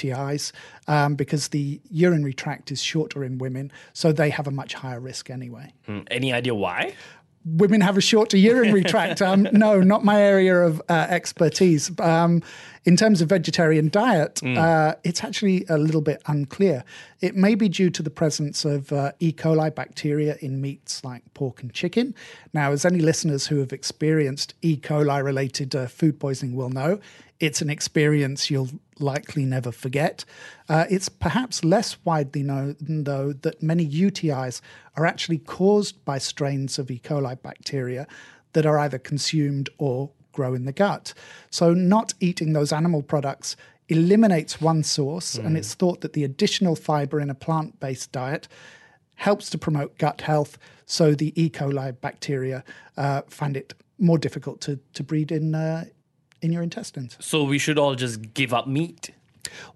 um, 0.86 1.14
because 1.14 1.48
the 1.48 1.80
urinary 1.90 2.34
tract 2.34 2.70
is 2.70 2.82
shorter 2.82 3.24
in 3.24 3.38
women, 3.38 3.72
so 3.92 4.12
they 4.12 4.30
have 4.30 4.46
a 4.46 4.50
much 4.50 4.74
higher 4.74 5.00
risk 5.00 5.30
anyway. 5.30 5.72
Mm, 5.88 6.06
any 6.10 6.32
idea 6.32 6.54
why? 6.54 6.94
women 7.44 7.80
have 7.80 7.96
a 7.96 8.00
shorter 8.00 8.36
urinary 8.36 8.84
tract. 8.84 9.22
Um, 9.22 9.48
no, 9.52 9.80
not 9.80 10.04
my 10.04 10.20
area 10.20 10.60
of 10.60 10.82
uh, 10.88 11.06
expertise. 11.08 11.90
Um, 12.00 12.42
in 12.88 12.96
terms 12.96 13.20
of 13.20 13.28
vegetarian 13.28 13.90
diet, 13.90 14.36
mm. 14.36 14.56
uh, 14.56 14.94
it's 15.04 15.22
actually 15.22 15.66
a 15.68 15.76
little 15.76 16.00
bit 16.00 16.22
unclear. 16.26 16.82
It 17.20 17.36
may 17.36 17.54
be 17.54 17.68
due 17.68 17.90
to 17.90 18.02
the 18.02 18.08
presence 18.08 18.64
of 18.64 18.90
uh, 18.90 19.12
E. 19.20 19.30
coli 19.30 19.74
bacteria 19.74 20.38
in 20.40 20.62
meats 20.62 21.04
like 21.04 21.22
pork 21.34 21.60
and 21.60 21.70
chicken. 21.70 22.14
Now, 22.54 22.72
as 22.72 22.86
any 22.86 23.00
listeners 23.00 23.48
who 23.48 23.58
have 23.58 23.74
experienced 23.74 24.54
E. 24.62 24.78
coli 24.78 25.22
related 25.22 25.76
uh, 25.76 25.86
food 25.86 26.18
poisoning 26.18 26.56
will 26.56 26.70
know, 26.70 26.98
it's 27.40 27.60
an 27.60 27.68
experience 27.68 28.50
you'll 28.50 28.70
likely 28.98 29.44
never 29.44 29.70
forget. 29.70 30.24
Uh, 30.70 30.86
it's 30.88 31.10
perhaps 31.10 31.62
less 31.62 31.98
widely 32.06 32.42
known, 32.42 32.74
though, 32.80 33.34
that 33.34 33.62
many 33.62 33.86
UTIs 33.86 34.62
are 34.96 35.04
actually 35.04 35.38
caused 35.38 36.02
by 36.06 36.16
strains 36.16 36.78
of 36.78 36.90
E. 36.90 36.98
coli 37.04 37.36
bacteria 37.42 38.06
that 38.54 38.64
are 38.64 38.78
either 38.78 38.98
consumed 38.98 39.68
or 39.76 40.08
grow 40.38 40.54
in 40.54 40.64
the 40.66 40.72
gut. 40.84 41.14
So, 41.50 41.74
not 41.74 42.14
eating 42.20 42.52
those 42.52 42.72
animal 42.72 43.02
products 43.02 43.56
eliminates 43.88 44.60
one 44.60 44.82
source, 44.84 45.36
mm. 45.36 45.44
and 45.44 45.56
it's 45.58 45.74
thought 45.74 46.00
that 46.02 46.12
the 46.12 46.22
additional 46.22 46.76
fiber 46.76 47.18
in 47.20 47.28
a 47.28 47.34
plant 47.34 47.80
based 47.80 48.12
diet 48.12 48.46
helps 49.16 49.50
to 49.50 49.58
promote 49.58 49.98
gut 49.98 50.20
health. 50.20 50.56
So, 50.86 51.04
the 51.14 51.30
E. 51.42 51.50
coli 51.50 51.90
bacteria 52.00 52.62
uh, 52.96 53.22
find 53.28 53.56
it 53.56 53.74
more 53.98 54.18
difficult 54.18 54.60
to, 54.60 54.78
to 54.94 55.02
breed 55.02 55.32
in, 55.32 55.54
uh, 55.54 55.84
in 56.40 56.52
your 56.52 56.62
intestines. 56.62 57.16
So 57.18 57.42
we 57.42 57.58
should 57.58 57.78
all 57.78 57.96
just 57.96 58.32
give 58.32 58.54
up 58.54 58.68
meat? 58.68 59.10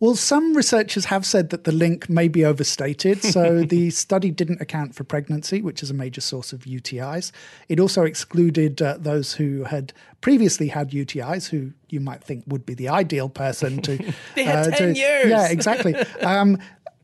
Well, 0.00 0.14
some 0.14 0.54
researchers 0.54 1.06
have 1.06 1.24
said 1.24 1.50
that 1.50 1.64
the 1.64 1.72
link 1.72 2.08
may 2.08 2.28
be 2.28 2.44
overstated. 2.44 3.22
So 3.22 3.62
the 3.68 3.90
study 3.90 4.30
didn't 4.30 4.60
account 4.60 4.94
for 4.94 5.04
pregnancy, 5.04 5.62
which 5.62 5.82
is 5.82 5.90
a 5.90 5.94
major 5.94 6.20
source 6.20 6.52
of 6.52 6.60
UTIs. 6.60 7.32
It 7.68 7.80
also 7.80 8.04
excluded 8.04 8.80
uh, 8.82 8.98
those 8.98 9.34
who 9.34 9.64
had 9.64 9.92
previously 10.20 10.68
had 10.68 10.90
UTIs, 10.90 11.48
who 11.48 11.72
you 11.88 12.00
might 12.00 12.22
think 12.24 12.44
would 12.46 12.64
be 12.64 12.74
the 12.74 12.88
ideal 12.88 13.28
person 13.28 13.82
to. 13.82 13.96
they 14.34 14.44
had 14.44 14.68
uh, 14.68 14.76
10 14.76 14.94
to, 14.94 14.98
years. 14.98 15.28
Yeah, 15.28 15.48
exactly. 15.48 15.94
Um, 16.22 16.58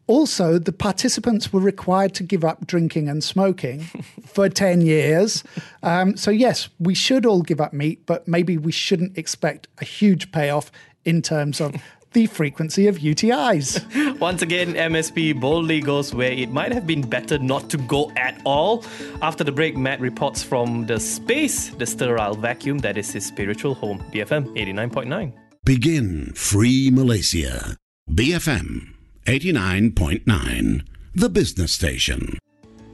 also, 0.09 0.59
the 0.59 0.73
participants 0.73 1.53
were 1.53 1.61
required 1.61 2.15
to 2.15 2.23
give 2.23 2.43
up 2.43 2.67
drinking 2.67 3.11
and 3.11 3.23
smoking 3.23 3.81
for 4.25 4.49
10 4.49 4.81
years. 4.81 5.45
Um, 5.83 6.17
so, 6.17 6.31
yes, 6.31 6.71
we 6.81 6.95
should 6.95 7.27
all 7.27 7.43
give 7.43 7.61
up 7.61 7.75
meat, 7.75 8.07
but 8.07 8.27
maybe 8.27 8.57
we 8.57 8.73
shouldn't 8.73 9.19
expect 9.19 9.69
a 9.79 9.85
huge 9.85 10.33
payoff 10.33 10.73
in 11.05 11.21
terms 11.21 11.61
of 11.61 11.75
the 12.13 12.27
frequency 12.27 12.87
of 12.87 12.99
UTIs. 12.99 14.19
Once 14.21 14.43
again, 14.43 14.75
MSP 14.75 15.39
boldly 15.41 15.81
goes 15.81 16.15
where 16.15 16.33
it 16.33 16.51
might 16.51 16.73
have 16.73 16.87
been 16.87 17.03
better 17.03 17.39
not 17.39 17.69
to 17.71 17.79
go 17.79 18.11
at 18.17 18.41
all. 18.45 18.85
After 19.23 19.45
the 19.45 19.53
break, 19.53 19.77
Matt 19.77 20.01
reports 20.01 20.43
from 20.43 20.87
the 20.87 20.99
space, 20.99 21.69
the 21.69 21.87
sterile 21.87 22.35
vacuum 22.35 22.79
that 22.79 22.97
is 22.97 23.13
his 23.13 23.27
spiritual 23.27 23.75
home. 23.75 24.05
BFM 24.13 24.55
89.9. 24.57 25.33
Begin 25.65 26.33
Free 26.35 26.91
Malaysia. 26.91 27.77
BFM 28.11 28.95
89.9, 29.27 30.83
the 31.15 31.29
business 31.29 31.73
station. 31.73 32.39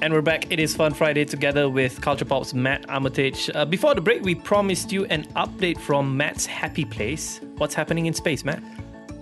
And 0.01 0.13
we're 0.13 0.23
back. 0.23 0.51
It 0.51 0.59
is 0.59 0.75
Fun 0.75 0.93
Friday 0.93 1.25
together 1.25 1.69
with 1.69 2.01
Culture 2.01 2.25
Pop's 2.25 2.53
Matt 2.53 2.85
Armitage. 2.91 3.49
Uh, 3.55 3.65
before 3.65 3.95
the 3.95 4.01
break, 4.01 4.23
we 4.23 4.35
promised 4.35 4.91
you 4.91 5.05
an 5.07 5.25
update 5.35 5.79
from 5.79 6.17
Matt's 6.17 6.45
happy 6.45 6.85
place. 6.85 7.41
What's 7.57 7.75
happening 7.75 8.07
in 8.07 8.13
space, 8.13 8.45
Matt? 8.45 8.63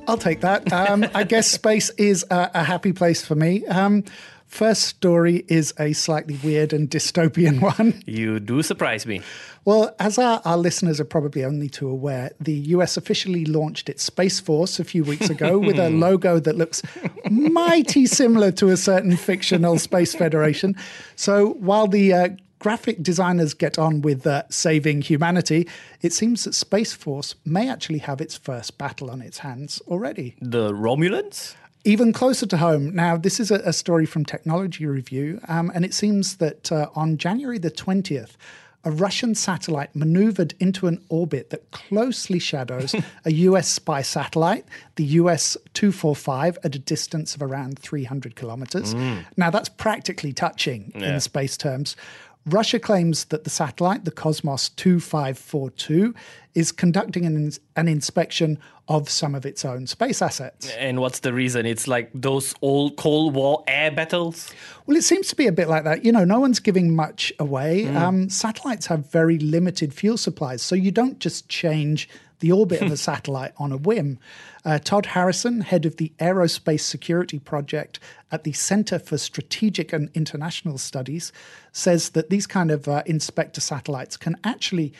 I'll 0.06 0.18
take 0.18 0.40
that. 0.40 0.73
Um, 0.73 1.06
I 1.14 1.25
guess 1.25 1.49
space 1.49 1.90
is 1.90 2.25
a, 2.30 2.50
a, 2.54 2.64
happy 2.64 2.92
place 2.92 3.25
for 3.25 3.35
me. 3.35 3.64
Um, 3.66 4.04
First 4.52 4.82
story 4.82 5.47
is 5.49 5.73
a 5.80 5.94
slightly 5.94 6.38
weird 6.44 6.75
and 6.75 6.90
dystopian 6.90 7.59
one. 7.78 8.02
You 8.04 8.38
do 8.38 8.62
surprise 8.62 9.06
me. 9.06 9.23
Well, 9.64 9.94
as 9.99 10.18
our, 10.18 10.42
our 10.44 10.59
listeners 10.59 11.00
are 11.00 11.06
probably 11.06 11.42
only 11.42 11.71
too 11.71 11.88
aware, 11.88 12.32
the 12.38 12.52
US 12.52 12.99
officially 12.99 13.47
launched 13.47 13.88
its 13.88 14.02
Space 14.02 14.40
Force 14.40 14.78
a 14.78 14.85
few 14.85 15.04
weeks 15.04 15.30
ago 15.30 15.59
with 15.59 15.78
a 15.78 15.88
logo 16.06 16.38
that 16.38 16.59
looks 16.59 16.82
mighty 17.30 18.04
similar 18.04 18.52
to 18.52 18.68
a 18.68 18.76
certain 18.76 19.16
fictional 19.16 19.78
space 19.78 20.14
federation. 20.14 20.76
So 21.16 21.54
while 21.54 21.87
the 21.87 22.12
uh, 22.12 22.28
graphic 22.62 23.02
designers 23.02 23.54
get 23.54 23.76
on 23.76 24.02
with 24.02 24.25
uh, 24.25 24.45
saving 24.49 25.02
humanity, 25.02 25.66
it 26.00 26.12
seems 26.12 26.45
that 26.45 26.54
Space 26.54 26.92
Force 26.92 27.35
may 27.45 27.69
actually 27.69 27.99
have 27.99 28.21
its 28.21 28.37
first 28.37 28.78
battle 28.78 29.11
on 29.11 29.21
its 29.21 29.38
hands 29.38 29.83
already. 29.88 30.37
The 30.40 30.73
Romulans? 30.73 31.57
Even 31.85 32.12
closer 32.12 32.47
to 32.47 32.57
home, 32.59 32.95
now 32.95 33.16
this 33.16 33.40
is 33.40 33.50
a, 33.50 33.57
a 33.64 33.73
story 33.73 34.07
from 34.07 34.25
Technology 34.25 34.87
Review, 34.87 35.40
um, 35.49 35.73
and 35.75 35.85
it 35.85 35.92
seems 35.92 36.37
that 36.37 36.71
uh, 36.71 36.88
on 36.95 37.19
January 37.19 37.59
the 37.59 37.73
20th, 37.73 38.37
a 38.85 38.90
Russian 38.92 39.35
satellite 39.35 39.95
maneuvered 39.95 40.54
into 40.61 40.87
an 40.87 41.04
orbit 41.09 41.50
that 41.50 41.69
closely 41.73 42.38
shadows 42.38 42.95
a 43.25 43.33
US 43.33 43.69
spy 43.69 44.02
satellite, 44.02 44.64
the 44.95 45.04
US 45.21 45.57
245, 45.75 46.59
at 46.62 46.76
a 46.76 46.78
distance 46.78 47.35
of 47.35 47.42
around 47.42 47.81
300 47.81 48.37
kilometers. 48.37 48.95
Mm. 48.95 49.25
Now, 49.37 49.50
that's 49.50 49.69
practically 49.69 50.33
touching 50.33 50.92
yeah. 50.95 51.14
in 51.14 51.21
space 51.21 51.57
terms. 51.57 51.97
Russia 52.46 52.78
claims 52.78 53.26
that 53.26 53.44
the 53.44 53.50
satellite, 53.50 54.04
the 54.04 54.11
Cosmos 54.11 54.70
2542, 54.70 56.14
is 56.54 56.72
conducting 56.72 57.25
an, 57.25 57.52
an 57.76 57.88
inspection 57.88 58.58
of 58.88 59.08
some 59.08 59.34
of 59.34 59.46
its 59.46 59.64
own 59.64 59.87
space 59.87 60.20
assets. 60.20 60.68
And 60.72 61.00
what's 61.00 61.20
the 61.20 61.32
reason? 61.32 61.66
It's 61.66 61.87
like 61.87 62.11
those 62.14 62.54
old 62.61 62.96
Cold 62.96 63.34
War 63.34 63.62
air 63.68 63.90
battles? 63.90 64.52
Well, 64.87 64.96
it 64.96 65.02
seems 65.02 65.28
to 65.28 65.37
be 65.37 65.46
a 65.46 65.52
bit 65.52 65.68
like 65.68 65.84
that. 65.84 66.04
You 66.04 66.11
know, 66.11 66.25
no 66.25 66.40
one's 66.40 66.58
giving 66.58 66.94
much 66.94 67.32
away. 67.38 67.84
Mm. 67.84 67.96
Um, 67.96 68.28
satellites 68.28 68.87
have 68.87 69.11
very 69.11 69.38
limited 69.38 69.94
fuel 69.94 70.18
supplies, 70.18 70.62
so 70.62 70.75
you 70.75 70.90
don't 70.90 71.20
just 71.20 71.49
change 71.49 72.08
the 72.42 72.52
orbit 72.52 72.82
of 72.82 72.92
a 72.92 72.96
satellite 73.08 73.52
on 73.56 73.72
a 73.72 73.76
whim. 73.78 74.18
Uh, 74.64 74.78
Todd 74.78 75.06
Harrison, 75.06 75.62
head 75.62 75.87
of 75.87 75.96
the 75.96 76.12
Aerospace 76.18 76.80
Security 76.80 77.38
Project 77.38 77.99
at 78.30 78.44
the 78.44 78.52
Center 78.52 78.99
for 78.99 79.16
Strategic 79.16 79.92
and 79.92 80.11
International 80.12 80.76
Studies, 80.76 81.32
says 81.72 82.11
that 82.11 82.28
these 82.28 82.46
kind 82.46 82.70
of 82.70 82.87
uh, 82.87 83.02
inspector 83.06 83.61
satellites 83.61 84.16
can 84.16 84.37
actually 84.44 84.92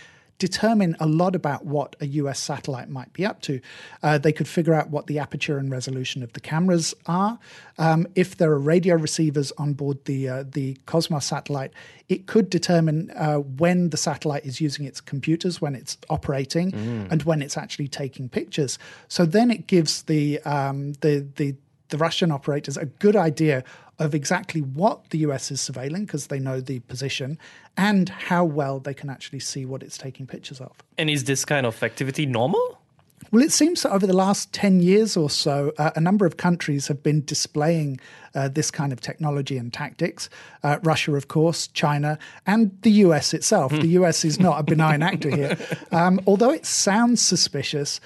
determine 0.43 0.97
a 0.99 1.07
lot 1.07 1.37
about 1.37 1.65
what 1.65 1.95
a 2.01 2.07
US 2.21 2.41
satellite 2.41 2.89
might 2.89 3.13
be 3.13 3.25
up 3.25 3.41
to. 3.43 3.61
Uh, 4.03 4.19
they 4.19 4.33
could 4.33 4.49
figure 4.49 4.75
out 4.75 4.91
what 4.91 5.07
the 5.07 5.21
aperture 5.21 5.57
and 5.57 5.71
resolution 5.71 6.21
of 6.25 6.33
the 6.33 6.41
cameras 6.41 6.95
are. 7.07 7.39
Um, 7.79 8.09
if 8.17 8.37
there 8.39 8.51
are 8.51 8.59
radio 8.59 8.97
receivers 8.97 9.53
on 9.53 9.75
board 9.75 10.05
the 10.05 10.29
uh, 10.29 10.45
the 10.45 10.77
Cosmos 10.85 11.27
satellite, 11.27 11.73
it 12.09 12.27
could 12.27 12.51
determine 12.51 13.13
uh, 13.13 13.37
when 13.37 13.91
the 13.91 13.97
satellite 13.97 14.45
is 14.45 14.61
using 14.61 14.85
its 14.85 15.01
computers, 15.01 15.61
when 15.61 15.77
it's 15.77 15.97
operating, 16.11 16.73
mm. 16.73 17.13
and 17.13 17.23
when 17.23 17.41
it's 17.41 17.57
actually 17.57 17.87
taking 17.87 18.29
pictures. 18.29 18.81
So 19.07 19.25
then 19.25 19.49
it 19.53 19.69
gives 19.69 20.03
the 20.03 20.41
um, 20.41 20.95
the 21.03 21.25
the 21.37 21.55
the 21.93 21.99
Russian 21.99 22.33
operators 22.33 22.77
a 22.77 22.87
good 22.87 23.15
idea 23.15 23.63
of 23.99 24.15
exactly 24.15 24.61
what 24.61 25.11
the 25.11 25.19
US 25.19 25.51
is 25.53 25.61
surveilling 25.61 26.07
because 26.07 26.27
they 26.27 26.41
know 26.41 26.61
the 26.61 26.81
position 26.81 27.39
and 27.77 28.09
how 28.09 28.45
well 28.45 28.81
they 28.81 28.95
can 28.95 29.09
actually 29.09 29.41
see 29.41 29.65
what 29.65 29.83
it's 29.83 29.97
taking 29.97 30.27
pictures 30.27 30.61
of. 30.61 30.73
And 30.99 31.09
is 31.09 31.25
this 31.25 31.45
kind 31.45 31.67
of 31.67 31.81
activity 31.83 32.27
normal? 32.27 32.79
Well, 33.31 33.43
it 33.43 33.53
seems 33.53 33.83
that 33.83 33.93
over 33.93 34.07
the 34.07 34.17
last 34.17 34.53
10 34.53 34.81
years 34.81 35.17
or 35.17 35.31
so, 35.31 35.73
uh, 35.79 35.91
a 35.95 36.01
number 36.01 36.27
of 36.27 36.37
countries 36.37 36.89
have 36.89 37.03
been 37.03 37.25
displaying 37.25 38.01
uh, 38.35 38.49
this 38.49 38.71
kind 38.71 38.93
of 38.93 39.01
technology 39.01 39.57
and 39.57 39.73
tactics. 39.73 40.29
Uh, 40.63 40.79
Russia, 40.83 41.15
of 41.15 41.29
course, 41.29 41.69
China, 41.69 42.19
and 42.47 42.77
the 42.83 42.91
US 43.07 43.33
itself. 43.33 43.71
the 43.73 43.89
US 44.01 44.25
is 44.25 44.41
not 44.41 44.59
a 44.59 44.63
benign 44.63 45.03
actor 45.03 45.31
here. 45.31 45.57
Um, 45.93 46.21
although 46.27 46.51
it 46.51 46.65
sounds 46.65 47.21
suspicious, 47.21 48.01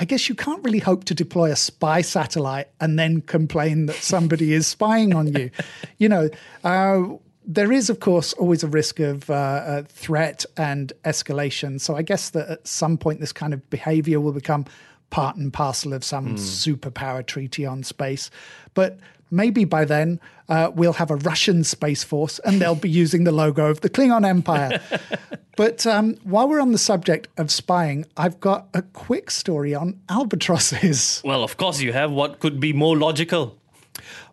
I 0.00 0.06
guess 0.06 0.30
you 0.30 0.34
can't 0.34 0.64
really 0.64 0.78
hope 0.78 1.04
to 1.04 1.14
deploy 1.14 1.52
a 1.52 1.56
spy 1.56 2.00
satellite 2.00 2.68
and 2.80 2.98
then 2.98 3.20
complain 3.20 3.84
that 3.86 3.96
somebody 3.96 4.54
is 4.54 4.66
spying 4.66 5.14
on 5.14 5.32
you. 5.32 5.50
You 5.98 6.08
know, 6.08 6.30
uh, 6.64 7.02
there 7.46 7.70
is, 7.70 7.90
of 7.90 8.00
course, 8.00 8.32
always 8.32 8.64
a 8.64 8.68
risk 8.68 9.00
of 9.00 9.28
uh, 9.28 9.34
uh, 9.34 9.82
threat 9.82 10.46
and 10.56 10.94
escalation. 11.04 11.78
So 11.78 11.94
I 11.94 12.00
guess 12.00 12.30
that 12.30 12.48
at 12.48 12.66
some 12.66 12.96
point, 12.96 13.20
this 13.20 13.32
kind 13.32 13.52
of 13.52 13.68
behavior 13.68 14.18
will 14.18 14.32
become 14.32 14.64
part 15.10 15.36
and 15.36 15.52
parcel 15.52 15.92
of 15.92 16.04
some 16.04 16.36
superpower 16.36 17.24
treaty 17.24 17.66
on 17.66 17.82
space. 17.82 18.30
But 18.74 18.98
maybe 19.30 19.64
by 19.64 19.84
then 19.84 20.20
uh, 20.48 20.70
we'll 20.74 20.94
have 20.94 21.10
a 21.10 21.16
Russian 21.16 21.62
space 21.64 22.02
force 22.02 22.38
and 22.40 22.60
they'll 22.60 22.74
be 22.74 22.90
using 23.02 23.24
the 23.24 23.32
logo 23.32 23.66
of 23.66 23.80
the 23.80 23.90
Klingon 23.90 24.26
Empire. 24.26 24.80
but 25.56 25.86
um, 25.86 26.16
while 26.24 26.48
we're 26.48 26.60
on 26.60 26.72
the 26.72 26.78
subject 26.78 27.28
of 27.36 27.50
spying, 27.50 28.04
I've 28.16 28.40
got 28.40 28.68
a 28.74 28.82
quick 28.82 29.30
story 29.30 29.74
on 29.74 30.00
albatrosses. 30.08 31.22
Well, 31.30 31.44
of 31.44 31.56
course 31.56 31.80
you 31.80 31.92
have. 31.92 32.10
What 32.10 32.40
could 32.40 32.58
be 32.58 32.72
more 32.72 32.96
logical? 32.96 33.56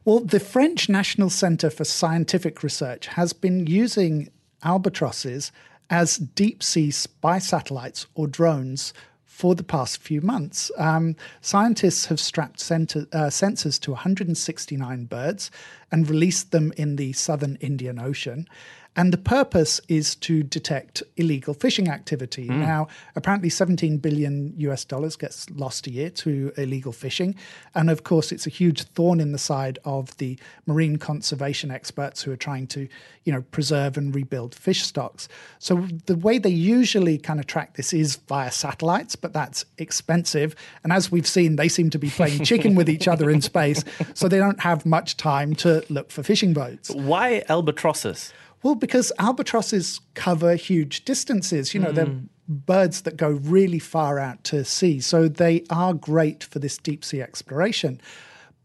Well, 0.03 0.21
the 0.21 0.39
French 0.39 0.89
National 0.89 1.29
Centre 1.29 1.69
for 1.69 1.83
Scientific 1.83 2.63
Research 2.63 3.07
has 3.07 3.33
been 3.33 3.67
using 3.67 4.29
albatrosses 4.63 5.51
as 5.89 6.17
deep 6.17 6.63
sea 6.63 6.91
spy 6.91 7.39
satellites 7.39 8.07
or 8.15 8.27
drones 8.27 8.93
for 9.37 9.53
the 9.53 9.63
past 9.63 9.99
few 9.99 10.19
months. 10.19 10.71
Um, 10.79 11.15
scientists 11.41 12.07
have 12.07 12.19
strapped 12.19 12.59
center, 12.59 13.05
uh, 13.13 13.27
sensors 13.27 13.79
to 13.81 13.91
169 13.91 15.05
birds 15.05 15.51
and 15.91 16.09
released 16.09 16.49
them 16.49 16.73
in 16.75 16.95
the 16.95 17.13
southern 17.13 17.55
Indian 17.57 17.99
Ocean. 17.99 18.47
And 18.97 19.13
the 19.13 19.17
purpose 19.17 19.79
is 19.87 20.15
to 20.15 20.41
detect 20.41 21.03
illegal 21.17 21.53
fishing 21.53 21.87
activity. 21.87 22.47
Hmm. 22.47 22.61
Now, 22.61 22.87
apparently 23.15 23.49
17 23.49 23.99
billion 23.99 24.53
US 24.57 24.83
dollars 24.83 25.15
gets 25.15 25.47
lost 25.51 25.85
a 25.85 25.91
year 25.91 26.09
to 26.09 26.51
illegal 26.57 26.91
fishing. 26.91 27.35
And 27.75 27.91
of 27.91 28.03
course, 28.03 28.31
it's 28.31 28.47
a 28.47 28.49
huge 28.49 28.83
thorn 28.83 29.19
in 29.19 29.31
the 29.31 29.37
side 29.37 29.77
of 29.85 30.17
the 30.17 30.39
marine 30.65 30.97
conservation 30.97 31.69
experts 31.69 32.23
who 32.23 32.31
are 32.31 32.37
trying 32.37 32.65
to, 32.67 32.87
you 33.23 33.31
know, 33.31 33.43
preserve 33.51 33.97
and 33.97 34.15
rebuild 34.15 34.55
fish 34.55 34.81
stocks. 34.81 35.29
So 35.59 35.87
the 36.07 36.15
way 36.15 36.39
they 36.39 36.49
usually 36.49 37.19
kind 37.19 37.39
of 37.39 37.45
track 37.45 37.75
this 37.75 37.93
is 37.93 38.15
via 38.27 38.51
satellites, 38.51 39.15
but 39.15 39.31
that's 39.31 39.63
expensive. 39.77 40.55
And 40.83 40.91
as 40.91 41.11
we've 41.11 41.27
seen, 41.27 41.55
they 41.55 41.67
seem 41.67 41.91
to 41.91 41.99
be 41.99 42.09
playing 42.09 42.43
chicken 42.43 42.73
with 42.73 42.89
each 42.89 43.07
other 43.07 43.29
in 43.29 43.41
space. 43.41 43.83
So 44.15 44.27
they 44.27 44.39
don't 44.39 44.61
have 44.61 44.87
much 44.87 45.17
time 45.17 45.53
to 45.57 45.85
look 45.89 46.09
for 46.09 46.23
fishing 46.23 46.53
boats. 46.53 46.89
Why 46.89 47.43
albatrosses? 47.47 48.33
Well, 48.67 48.75
because 48.75 49.13
albatrosses 49.17 50.01
cover 50.13 50.55
huge 50.55 51.05
distances. 51.05 51.73
You 51.73 51.79
know, 51.79 51.93
they're 51.93 52.05
mm. 52.05 52.27
birds 52.49 53.03
that 53.03 53.15
go 53.15 53.29
really 53.29 53.79
far 53.79 54.19
out 54.19 54.43
to 54.43 54.65
sea. 54.65 54.99
So 54.99 55.29
they 55.29 55.63
are 55.69 55.93
great 55.93 56.43
for 56.43 56.59
this 56.59 56.77
deep 56.77 57.05
sea 57.05 57.21
exploration. 57.21 58.01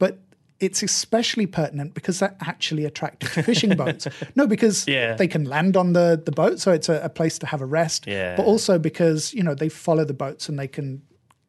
But 0.00 0.18
it's 0.58 0.82
especially 0.82 1.46
pertinent 1.46 1.94
because 1.94 2.18
they're 2.18 2.36
actually 2.40 2.84
attracted 2.84 3.30
to 3.30 3.44
fishing 3.44 3.76
boats. 3.76 4.08
No, 4.34 4.48
because 4.48 4.88
Yeah. 4.88 5.14
they 5.14 5.28
can 5.28 5.44
land 5.44 5.76
on 5.76 5.92
the, 5.92 6.20
the 6.26 6.32
boat, 6.32 6.58
so 6.58 6.72
it's 6.72 6.88
a, 6.88 7.00
a 7.04 7.08
place 7.08 7.38
to 7.38 7.46
have 7.46 7.60
a 7.60 7.66
rest. 7.66 8.08
Yeah. 8.08 8.34
But 8.34 8.44
also 8.44 8.80
because, 8.80 9.32
you 9.32 9.44
know, 9.44 9.54
they 9.54 9.68
follow 9.68 10.04
the 10.04 10.14
boats 10.14 10.48
and 10.48 10.58
they 10.58 10.66
can 10.66 11.02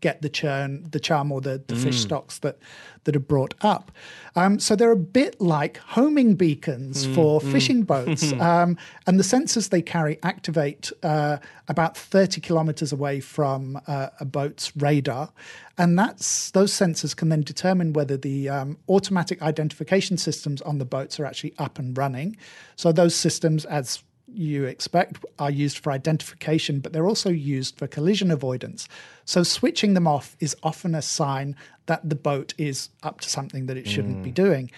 get 0.03 0.22
the 0.22 0.27
churn, 0.27 0.86
the 0.91 1.00
charm 1.00 1.31
or 1.31 1.39
the, 1.39 1.63
the 1.67 1.75
fish 1.77 2.01
stocks 2.01 2.39
that 2.39 2.57
that 3.05 3.15
are 3.15 3.27
brought 3.33 3.53
up. 3.62 3.91
Um, 4.36 4.60
so 4.60 4.75
they're 4.75 4.91
a 4.91 5.07
bit 5.19 5.39
like 5.39 5.77
homing 5.77 6.36
beacons 6.36 7.05
for 7.15 7.39
fishing 7.39 7.83
boats, 7.83 8.33
um, 8.39 8.77
and 9.07 9.17
the 9.17 9.24
sensors 9.24 9.69
they 9.69 9.81
carry 9.81 10.19
activate 10.22 10.91
uh, 11.03 11.38
about 11.69 11.98
30 11.98 12.41
kilometers 12.41 12.91
away 12.91 13.22
from 13.22 13.79
uh, 13.88 14.10
a 14.19 14.25
boat's 14.25 14.75
radar, 14.75 15.31
and 15.77 15.98
that's 15.98 16.51
those 16.51 16.74
sensors 16.74 17.15
can 17.15 17.29
then 17.29 17.41
determine 17.41 17.93
whether 17.93 18.17
the 18.17 18.50
um, 18.50 18.77
automatic 18.89 19.41
identification 19.41 20.17
systems 20.17 20.62
on 20.63 20.79
the 20.79 20.86
boats 20.86 21.17
are 21.19 21.25
actually 21.25 21.53
up 21.57 21.79
and 21.79 21.98
running. 21.98 22.36
So 22.75 22.91
those 22.91 23.15
systems, 23.15 23.63
as 23.65 24.03
you 24.35 24.65
expect 24.65 25.23
are 25.39 25.51
used 25.51 25.79
for 25.79 25.91
identification, 25.91 26.79
but 26.79 26.93
they're 26.93 27.07
also 27.07 27.29
used 27.29 27.77
for 27.77 27.87
collision 27.87 28.31
avoidance. 28.31 28.87
So 29.25 29.43
switching 29.43 29.93
them 29.93 30.07
off 30.07 30.35
is 30.39 30.55
often 30.63 30.95
a 30.95 31.01
sign 31.01 31.55
that 31.85 32.07
the 32.07 32.15
boat 32.15 32.53
is 32.57 32.89
up 33.03 33.21
to 33.21 33.29
something 33.29 33.65
that 33.67 33.77
it 33.77 33.87
shouldn't 33.87 34.23
be 34.23 34.31
doing. 34.31 34.71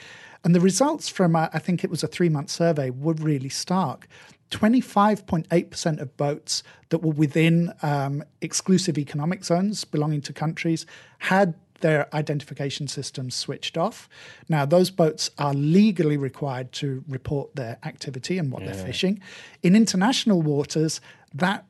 And 0.43 0.53
the 0.53 0.61
results 0.61 1.09
from, 1.09 1.35
uh, 1.35 1.49
I 1.53 1.59
think 1.59 1.83
it 1.83 1.89
was 1.89 2.03
a 2.03 2.07
three 2.07 2.29
month 2.29 2.51
survey, 2.51 2.91
were 2.91 3.13
really 3.13 3.49
stark. 3.49 4.07
25.8% 4.51 5.99
of 5.99 6.15
boats 6.17 6.61
that 6.89 6.99
were 6.99 7.13
within 7.13 7.73
um, 7.81 8.23
exclusive 8.41 8.97
economic 8.97 9.43
zones 9.43 9.83
belonging 9.83 10.21
to 10.21 10.33
countries 10.33 10.85
had 11.17 11.55
their 11.81 12.13
identification 12.15 12.87
systems 12.87 13.35
switched 13.35 13.77
off. 13.77 14.07
Now, 14.49 14.65
those 14.65 14.91
boats 14.91 15.29
are 15.37 15.53
legally 15.53 16.17
required 16.17 16.71
to 16.73 17.03
report 17.07 17.55
their 17.55 17.77
activity 17.83 18.37
and 18.37 18.51
what 18.51 18.65
they're 18.65 18.73
fishing. 18.85 19.21
In 19.63 19.75
international 19.75 20.41
waters, 20.41 21.01
that 21.33 21.65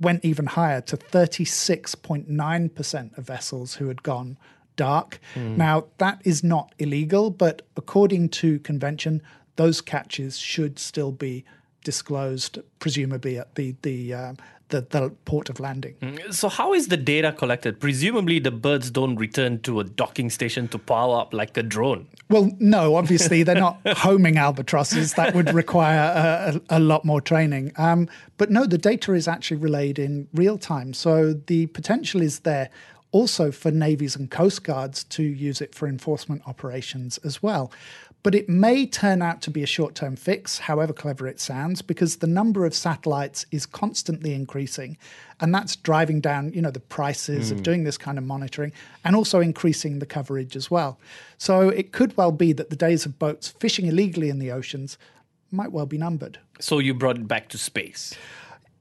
went 0.00 0.24
even 0.24 0.46
higher 0.46 0.80
to 0.82 0.96
36.9% 0.96 3.18
of 3.18 3.26
vessels 3.26 3.74
who 3.74 3.88
had 3.88 4.02
gone 4.02 4.38
dark. 4.76 5.18
Now, 5.56 5.86
that 5.98 6.20
is 6.24 6.44
not 6.44 6.74
illegal, 6.78 7.30
but 7.30 7.62
according 7.76 8.28
to 8.30 8.58
convention, 8.60 9.22
those 9.56 9.80
catches 9.80 10.38
should 10.38 10.78
still 10.78 11.12
be 11.12 11.44
disclosed, 11.82 12.58
presumably 12.78 13.38
at 13.38 13.54
the 13.54 13.74
the 13.82 14.12
uh, 14.12 14.32
the, 14.68 14.80
the 14.80 15.10
port 15.24 15.48
of 15.48 15.60
landing. 15.60 15.94
So 16.30 16.48
how 16.48 16.74
is 16.74 16.88
the 16.88 16.96
data 16.96 17.32
collected? 17.32 17.80
Presumably 17.80 18.38
the 18.38 18.50
birds 18.50 18.90
don't 18.90 19.16
return 19.16 19.60
to 19.62 19.80
a 19.80 19.84
docking 19.84 20.30
station 20.30 20.68
to 20.68 20.78
power 20.78 21.20
up 21.20 21.32
like 21.32 21.56
a 21.56 21.62
drone. 21.62 22.08
Well, 22.28 22.50
no, 22.58 22.96
obviously 22.96 23.42
they're 23.42 23.54
not 23.54 23.80
homing 23.86 24.38
albatrosses. 24.38 25.14
That 25.14 25.34
would 25.34 25.54
require 25.54 25.98
a, 25.98 26.74
a, 26.74 26.78
a 26.78 26.80
lot 26.80 27.04
more 27.04 27.20
training. 27.20 27.72
Um, 27.76 28.08
but 28.36 28.50
no, 28.50 28.66
the 28.66 28.78
data 28.78 29.14
is 29.14 29.28
actually 29.28 29.58
relayed 29.58 29.98
in 29.98 30.28
real 30.34 30.58
time. 30.58 30.92
So 30.94 31.32
the 31.32 31.66
potential 31.68 32.20
is 32.20 32.40
there 32.40 32.70
also 33.12 33.50
for 33.50 33.70
navies 33.70 34.16
and 34.16 34.30
coast 34.30 34.64
guards 34.64 35.04
to 35.04 35.22
use 35.22 35.60
it 35.60 35.74
for 35.74 35.86
enforcement 35.88 36.42
operations 36.46 37.18
as 37.18 37.42
well. 37.42 37.72
But 38.22 38.34
it 38.34 38.48
may 38.48 38.86
turn 38.86 39.22
out 39.22 39.40
to 39.42 39.50
be 39.52 39.62
a 39.62 39.66
short 39.66 39.94
term 39.94 40.16
fix, 40.16 40.58
however 40.58 40.92
clever 40.92 41.28
it 41.28 41.38
sounds, 41.38 41.80
because 41.80 42.16
the 42.16 42.26
number 42.26 42.66
of 42.66 42.74
satellites 42.74 43.46
is 43.52 43.66
constantly 43.66 44.34
increasing. 44.34 44.98
And 45.40 45.54
that's 45.54 45.76
driving 45.76 46.20
down, 46.20 46.52
you 46.52 46.60
know, 46.60 46.72
the 46.72 46.80
prices 46.80 47.52
of 47.52 47.62
doing 47.62 47.84
this 47.84 47.96
kind 47.96 48.18
of 48.18 48.24
monitoring 48.24 48.72
and 49.04 49.14
also 49.14 49.40
increasing 49.40 50.00
the 50.00 50.06
coverage 50.06 50.56
as 50.56 50.70
well. 50.70 50.98
So 51.38 51.68
it 51.68 51.92
could 51.92 52.16
well 52.16 52.32
be 52.32 52.52
that 52.54 52.70
the 52.70 52.76
days 52.76 53.06
of 53.06 53.18
boats 53.18 53.48
fishing 53.48 53.86
illegally 53.86 54.28
in 54.28 54.38
the 54.38 54.50
oceans 54.50 54.98
might 55.52 55.70
well 55.70 55.86
be 55.86 55.98
numbered. 55.98 56.38
So 56.58 56.80
you 56.80 56.94
brought 56.94 57.16
it 57.16 57.28
back 57.28 57.48
to 57.50 57.58
space. 57.58 58.14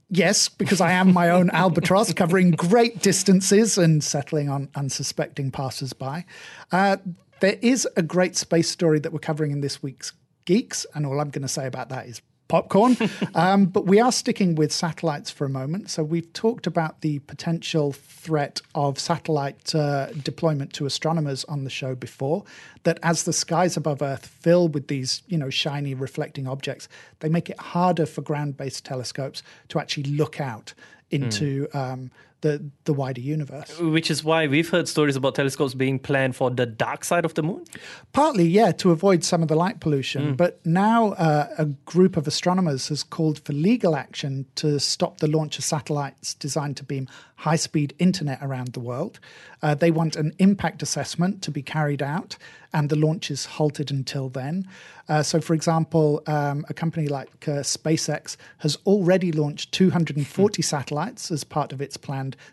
Yes, 0.09 0.49
because 0.49 0.81
I 0.81 0.91
am 0.91 1.13
my 1.13 1.29
own 1.29 1.49
albatross, 1.49 2.13
covering 2.13 2.51
great 2.51 3.01
distances 3.01 3.77
and 3.77 4.03
settling 4.03 4.49
on 4.49 4.69
unsuspecting 4.75 5.51
passers-by. 5.51 6.25
Uh, 6.71 6.97
there 7.39 7.57
is 7.61 7.87
a 7.95 8.01
great 8.01 8.35
space 8.35 8.69
story 8.69 8.99
that 8.99 9.11
we're 9.11 9.19
covering 9.19 9.51
in 9.51 9.61
this 9.61 9.83
week's 9.83 10.13
Geeks, 10.45 10.85
and 10.93 11.05
all 11.05 11.19
I'm 11.19 11.31
going 11.31 11.41
to 11.41 11.47
say 11.47 11.65
about 11.65 11.89
that 11.89 12.05
is 12.05 12.21
popcorn. 12.47 12.95
um, 13.35 13.65
but 13.65 13.85
we 13.85 13.99
are 13.99 14.11
sticking 14.11 14.55
with 14.55 14.71
satellites 14.71 15.31
for 15.31 15.45
a 15.45 15.49
moment. 15.49 15.89
So 15.89 16.03
we've 16.03 16.31
talked 16.33 16.67
about 16.67 17.01
the 17.01 17.19
potential 17.19 17.93
threat 17.93 18.61
of 18.75 18.99
satellite 18.99 19.73
uh, 19.73 20.07
deployment 20.23 20.73
to 20.73 20.85
astronomers 20.85 21.43
on 21.45 21.63
the 21.63 21.69
show 21.69 21.95
before. 21.95 22.43
That 22.83 22.99
as 23.01 23.23
the 23.23 23.33
skies 23.33 23.75
above 23.75 24.01
Earth 24.01 24.27
fill 24.27 24.67
with 24.67 24.87
these, 24.87 25.23
you 25.27 25.37
know, 25.37 25.49
shiny 25.49 25.93
reflecting 25.93 26.47
objects, 26.47 26.87
they 27.19 27.29
make 27.29 27.49
it 27.49 27.59
harder 27.59 28.05
for 28.05 28.21
ground-based 28.21 28.85
telescopes 28.85 29.41
to 29.69 29.79
actually 29.79 30.03
look 30.03 30.39
out 30.39 30.73
into 31.11 31.67
um, 31.73 32.11
the 32.41 32.63
the 32.85 32.93
wider 32.93 33.21
universe. 33.21 33.79
Which 33.79 34.11
is 34.11 34.23
why 34.23 34.47
we've 34.47 34.69
heard 34.69 34.87
stories 34.87 35.15
about 35.15 35.35
telescopes 35.35 35.73
being 35.73 35.99
planned 35.99 36.35
for 36.35 36.49
the 36.49 36.65
dark 36.65 37.03
side 37.03 37.25
of 37.25 37.33
the 37.33 37.43
moon. 37.43 37.65
Partly, 38.13 38.45
yeah, 38.47 38.71
to 38.73 38.91
avoid 38.91 39.23
some 39.23 39.41
of 39.41 39.47
the 39.47 39.55
light 39.55 39.79
pollution. 39.79 40.35
But 40.35 40.65
now 40.65 41.13
uh, 41.13 41.47
a 41.57 41.65
group 41.65 42.17
of 42.17 42.27
astronomers 42.27 42.89
has 42.89 43.03
called 43.03 43.39
for 43.39 43.53
legal 43.53 43.95
action 43.95 44.45
to 44.55 44.79
stop 44.79 45.19
the 45.19 45.27
launch 45.27 45.57
of 45.57 45.63
satellites 45.63 46.33
designed 46.33 46.77
to 46.77 46.83
beam 46.83 47.07
high 47.37 47.55
speed 47.55 47.93
internet 47.99 48.39
around 48.41 48.69
the 48.69 48.79
world. 48.79 49.19
Uh, 49.61 49.75
they 49.75 49.91
want 49.91 50.15
an 50.15 50.33
impact 50.39 50.81
assessment 50.81 51.41
to 51.41 51.51
be 51.51 51.61
carried 51.61 52.01
out, 52.01 52.37
and 52.73 52.89
the 52.89 52.95
launch 52.95 53.29
is 53.31 53.45
halted 53.45 53.91
until 53.91 54.29
then. 54.29 54.67
Uh, 55.07 55.21
so, 55.21 55.39
for 55.39 55.53
example, 55.53 56.21
um, 56.27 56.65
a 56.69 56.73
company 56.73 57.07
like 57.07 57.29
uh, 57.47 57.61
SpaceX 57.61 58.37
has 58.59 58.77
already 58.85 59.31
launched 59.31 59.71
240 59.71 60.61
satellites 60.61 61.31
as 61.31 61.43
part 61.43 61.71
of 61.71 61.81
its 61.81 61.97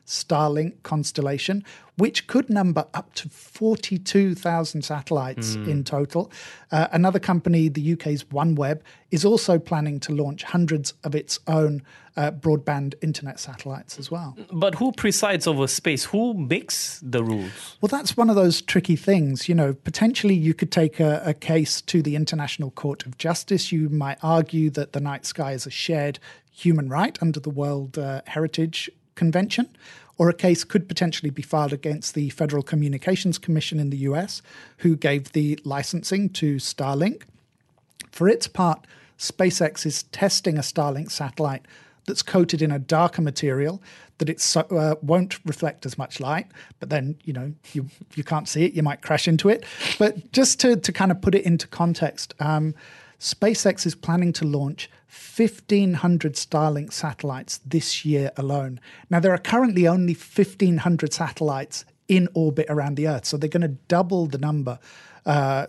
Starlink 0.07 0.83
constellation, 0.83 1.65
which 1.97 2.27
could 2.27 2.51
number 2.51 2.87
up 2.95 3.15
to 3.15 3.29
42,000 3.29 4.83
satellites 4.83 5.55
in 5.55 5.85
total. 5.85 6.31
Uh, 6.71 6.89
another 6.93 7.19
company, 7.19 7.69
the 7.69 7.93
UK's 7.93 8.25
OneWeb, 8.25 8.81
is 9.11 9.25
also 9.25 9.59
planning 9.59 10.01
to 10.01 10.13
launch 10.13 10.43
hundreds 10.43 10.95
of 11.05 11.15
its 11.15 11.39
own 11.47 11.83
uh, 12.17 12.31
broadband 12.31 12.95
internet 13.03 13.39
satellites 13.39 13.99
as 13.99 14.11
well. 14.11 14.37
But 14.53 14.77
who 14.77 14.93
presides 14.93 15.47
over 15.47 15.67
space? 15.67 16.05
Who 16.05 16.35
makes 16.35 17.01
the 17.03 17.23
rules? 17.23 17.77
Well, 17.81 17.89
that's 17.89 18.17
one 18.17 18.31
of 18.31 18.37
those 18.37 18.63
tricky 18.63 18.97
things. 18.97 19.49
You 19.49 19.55
know, 19.55 19.75
potentially 19.75 20.35
you 20.35 20.55
could 20.55 20.73
take 20.73 21.01
a, 21.01 21.23
a, 21.25 21.35
case 21.35 21.81
to 21.83 22.03
the 22.03 22.17
International 22.17 22.71
Court 22.71 23.05
of 23.07 23.19
Justice. 23.19 23.73
You 23.73 23.89
might 23.89 24.19
argue 24.23 24.71
that 24.71 24.93
the 24.93 25.01
night 25.01 25.27
sky 25.27 25.53
is 25.53 25.67
a 25.67 25.71
shared 25.71 26.19
human 26.51 26.89
right 26.89 27.19
under 27.23 27.41
the 27.41 27.51
World 27.51 27.99
uh, 27.99 28.23
Heritage 28.27 28.91
Convention. 29.15 29.69
Or 30.19 30.29
a 30.29 30.35
case 30.35 30.63
could 30.63 30.89
potentially 30.89 31.31
be 31.31 31.43
filed 31.43 31.73
against 31.73 32.15
the 32.15 32.31
Federal 32.31 32.63
Communications 32.63 33.39
Commission 33.39 33.81
in 33.81 33.91
the 33.91 33.97
US, 33.99 34.43
who 34.79 34.95
gave 34.95 35.33
the 35.33 35.59
licensing 35.65 36.29
to 36.31 36.57
Starlink. 36.57 37.23
For 38.11 38.29
its 38.29 38.47
part, 38.47 38.87
SpaceX 39.19 39.87
is 39.87 40.03
testing 40.05 40.59
a 40.59 40.61
Starlink 40.61 41.11
satellite 41.11 41.67
that's 42.07 42.23
coated 42.23 42.63
in 42.63 42.71
a 42.71 42.79
darker 42.79 43.23
material 43.23 43.81
that 44.19 44.29
it 44.29 44.41
so, 44.41 44.61
uh, 44.71 44.97
won't 45.03 45.45
reflect 45.45 45.87
as 45.87 45.97
much 45.97 46.21
light. 46.21 46.47
But 46.79 46.91
then, 46.91 47.17
you 47.25 47.33
know, 47.33 47.53
you 47.73 47.89
you 48.15 48.25
can't 48.25 48.49
see 48.49 48.65
it. 48.65 48.75
You 48.75 48.83
might 48.83 49.03
crash 49.03 49.27
into 49.27 49.49
it. 49.49 49.65
But 49.99 50.33
just 50.33 50.61
to 50.61 50.77
to 50.77 50.93
kind 50.93 51.11
of 51.11 51.21
put 51.21 51.35
it 51.35 51.45
into 51.45 51.67
context, 51.67 52.35
um, 52.39 52.75
SpaceX 53.23 53.87
is 53.87 53.95
planning 53.95 54.33
to 54.33 54.45
launch 54.45 54.91
1,500 55.37 56.35
Starlink 56.35 56.93
satellites 56.93 57.61
this 57.65 58.05
year 58.05 58.33
alone. 58.37 58.81
Now, 59.11 59.21
there 59.21 59.33
are 59.33 59.39
currently 59.39 59.87
only 59.87 60.15
1,500 60.15 61.13
satellites 61.13 61.85
in 62.09 62.29
orbit 62.35 62.67
around 62.69 62.97
the 62.97 63.07
Earth, 63.07 63.25
so 63.25 63.37
they're 63.37 63.49
going 63.49 63.63
to 63.63 63.77
double 63.87 64.27
the 64.27 64.39
number. 64.39 64.81
Uh, 65.25 65.69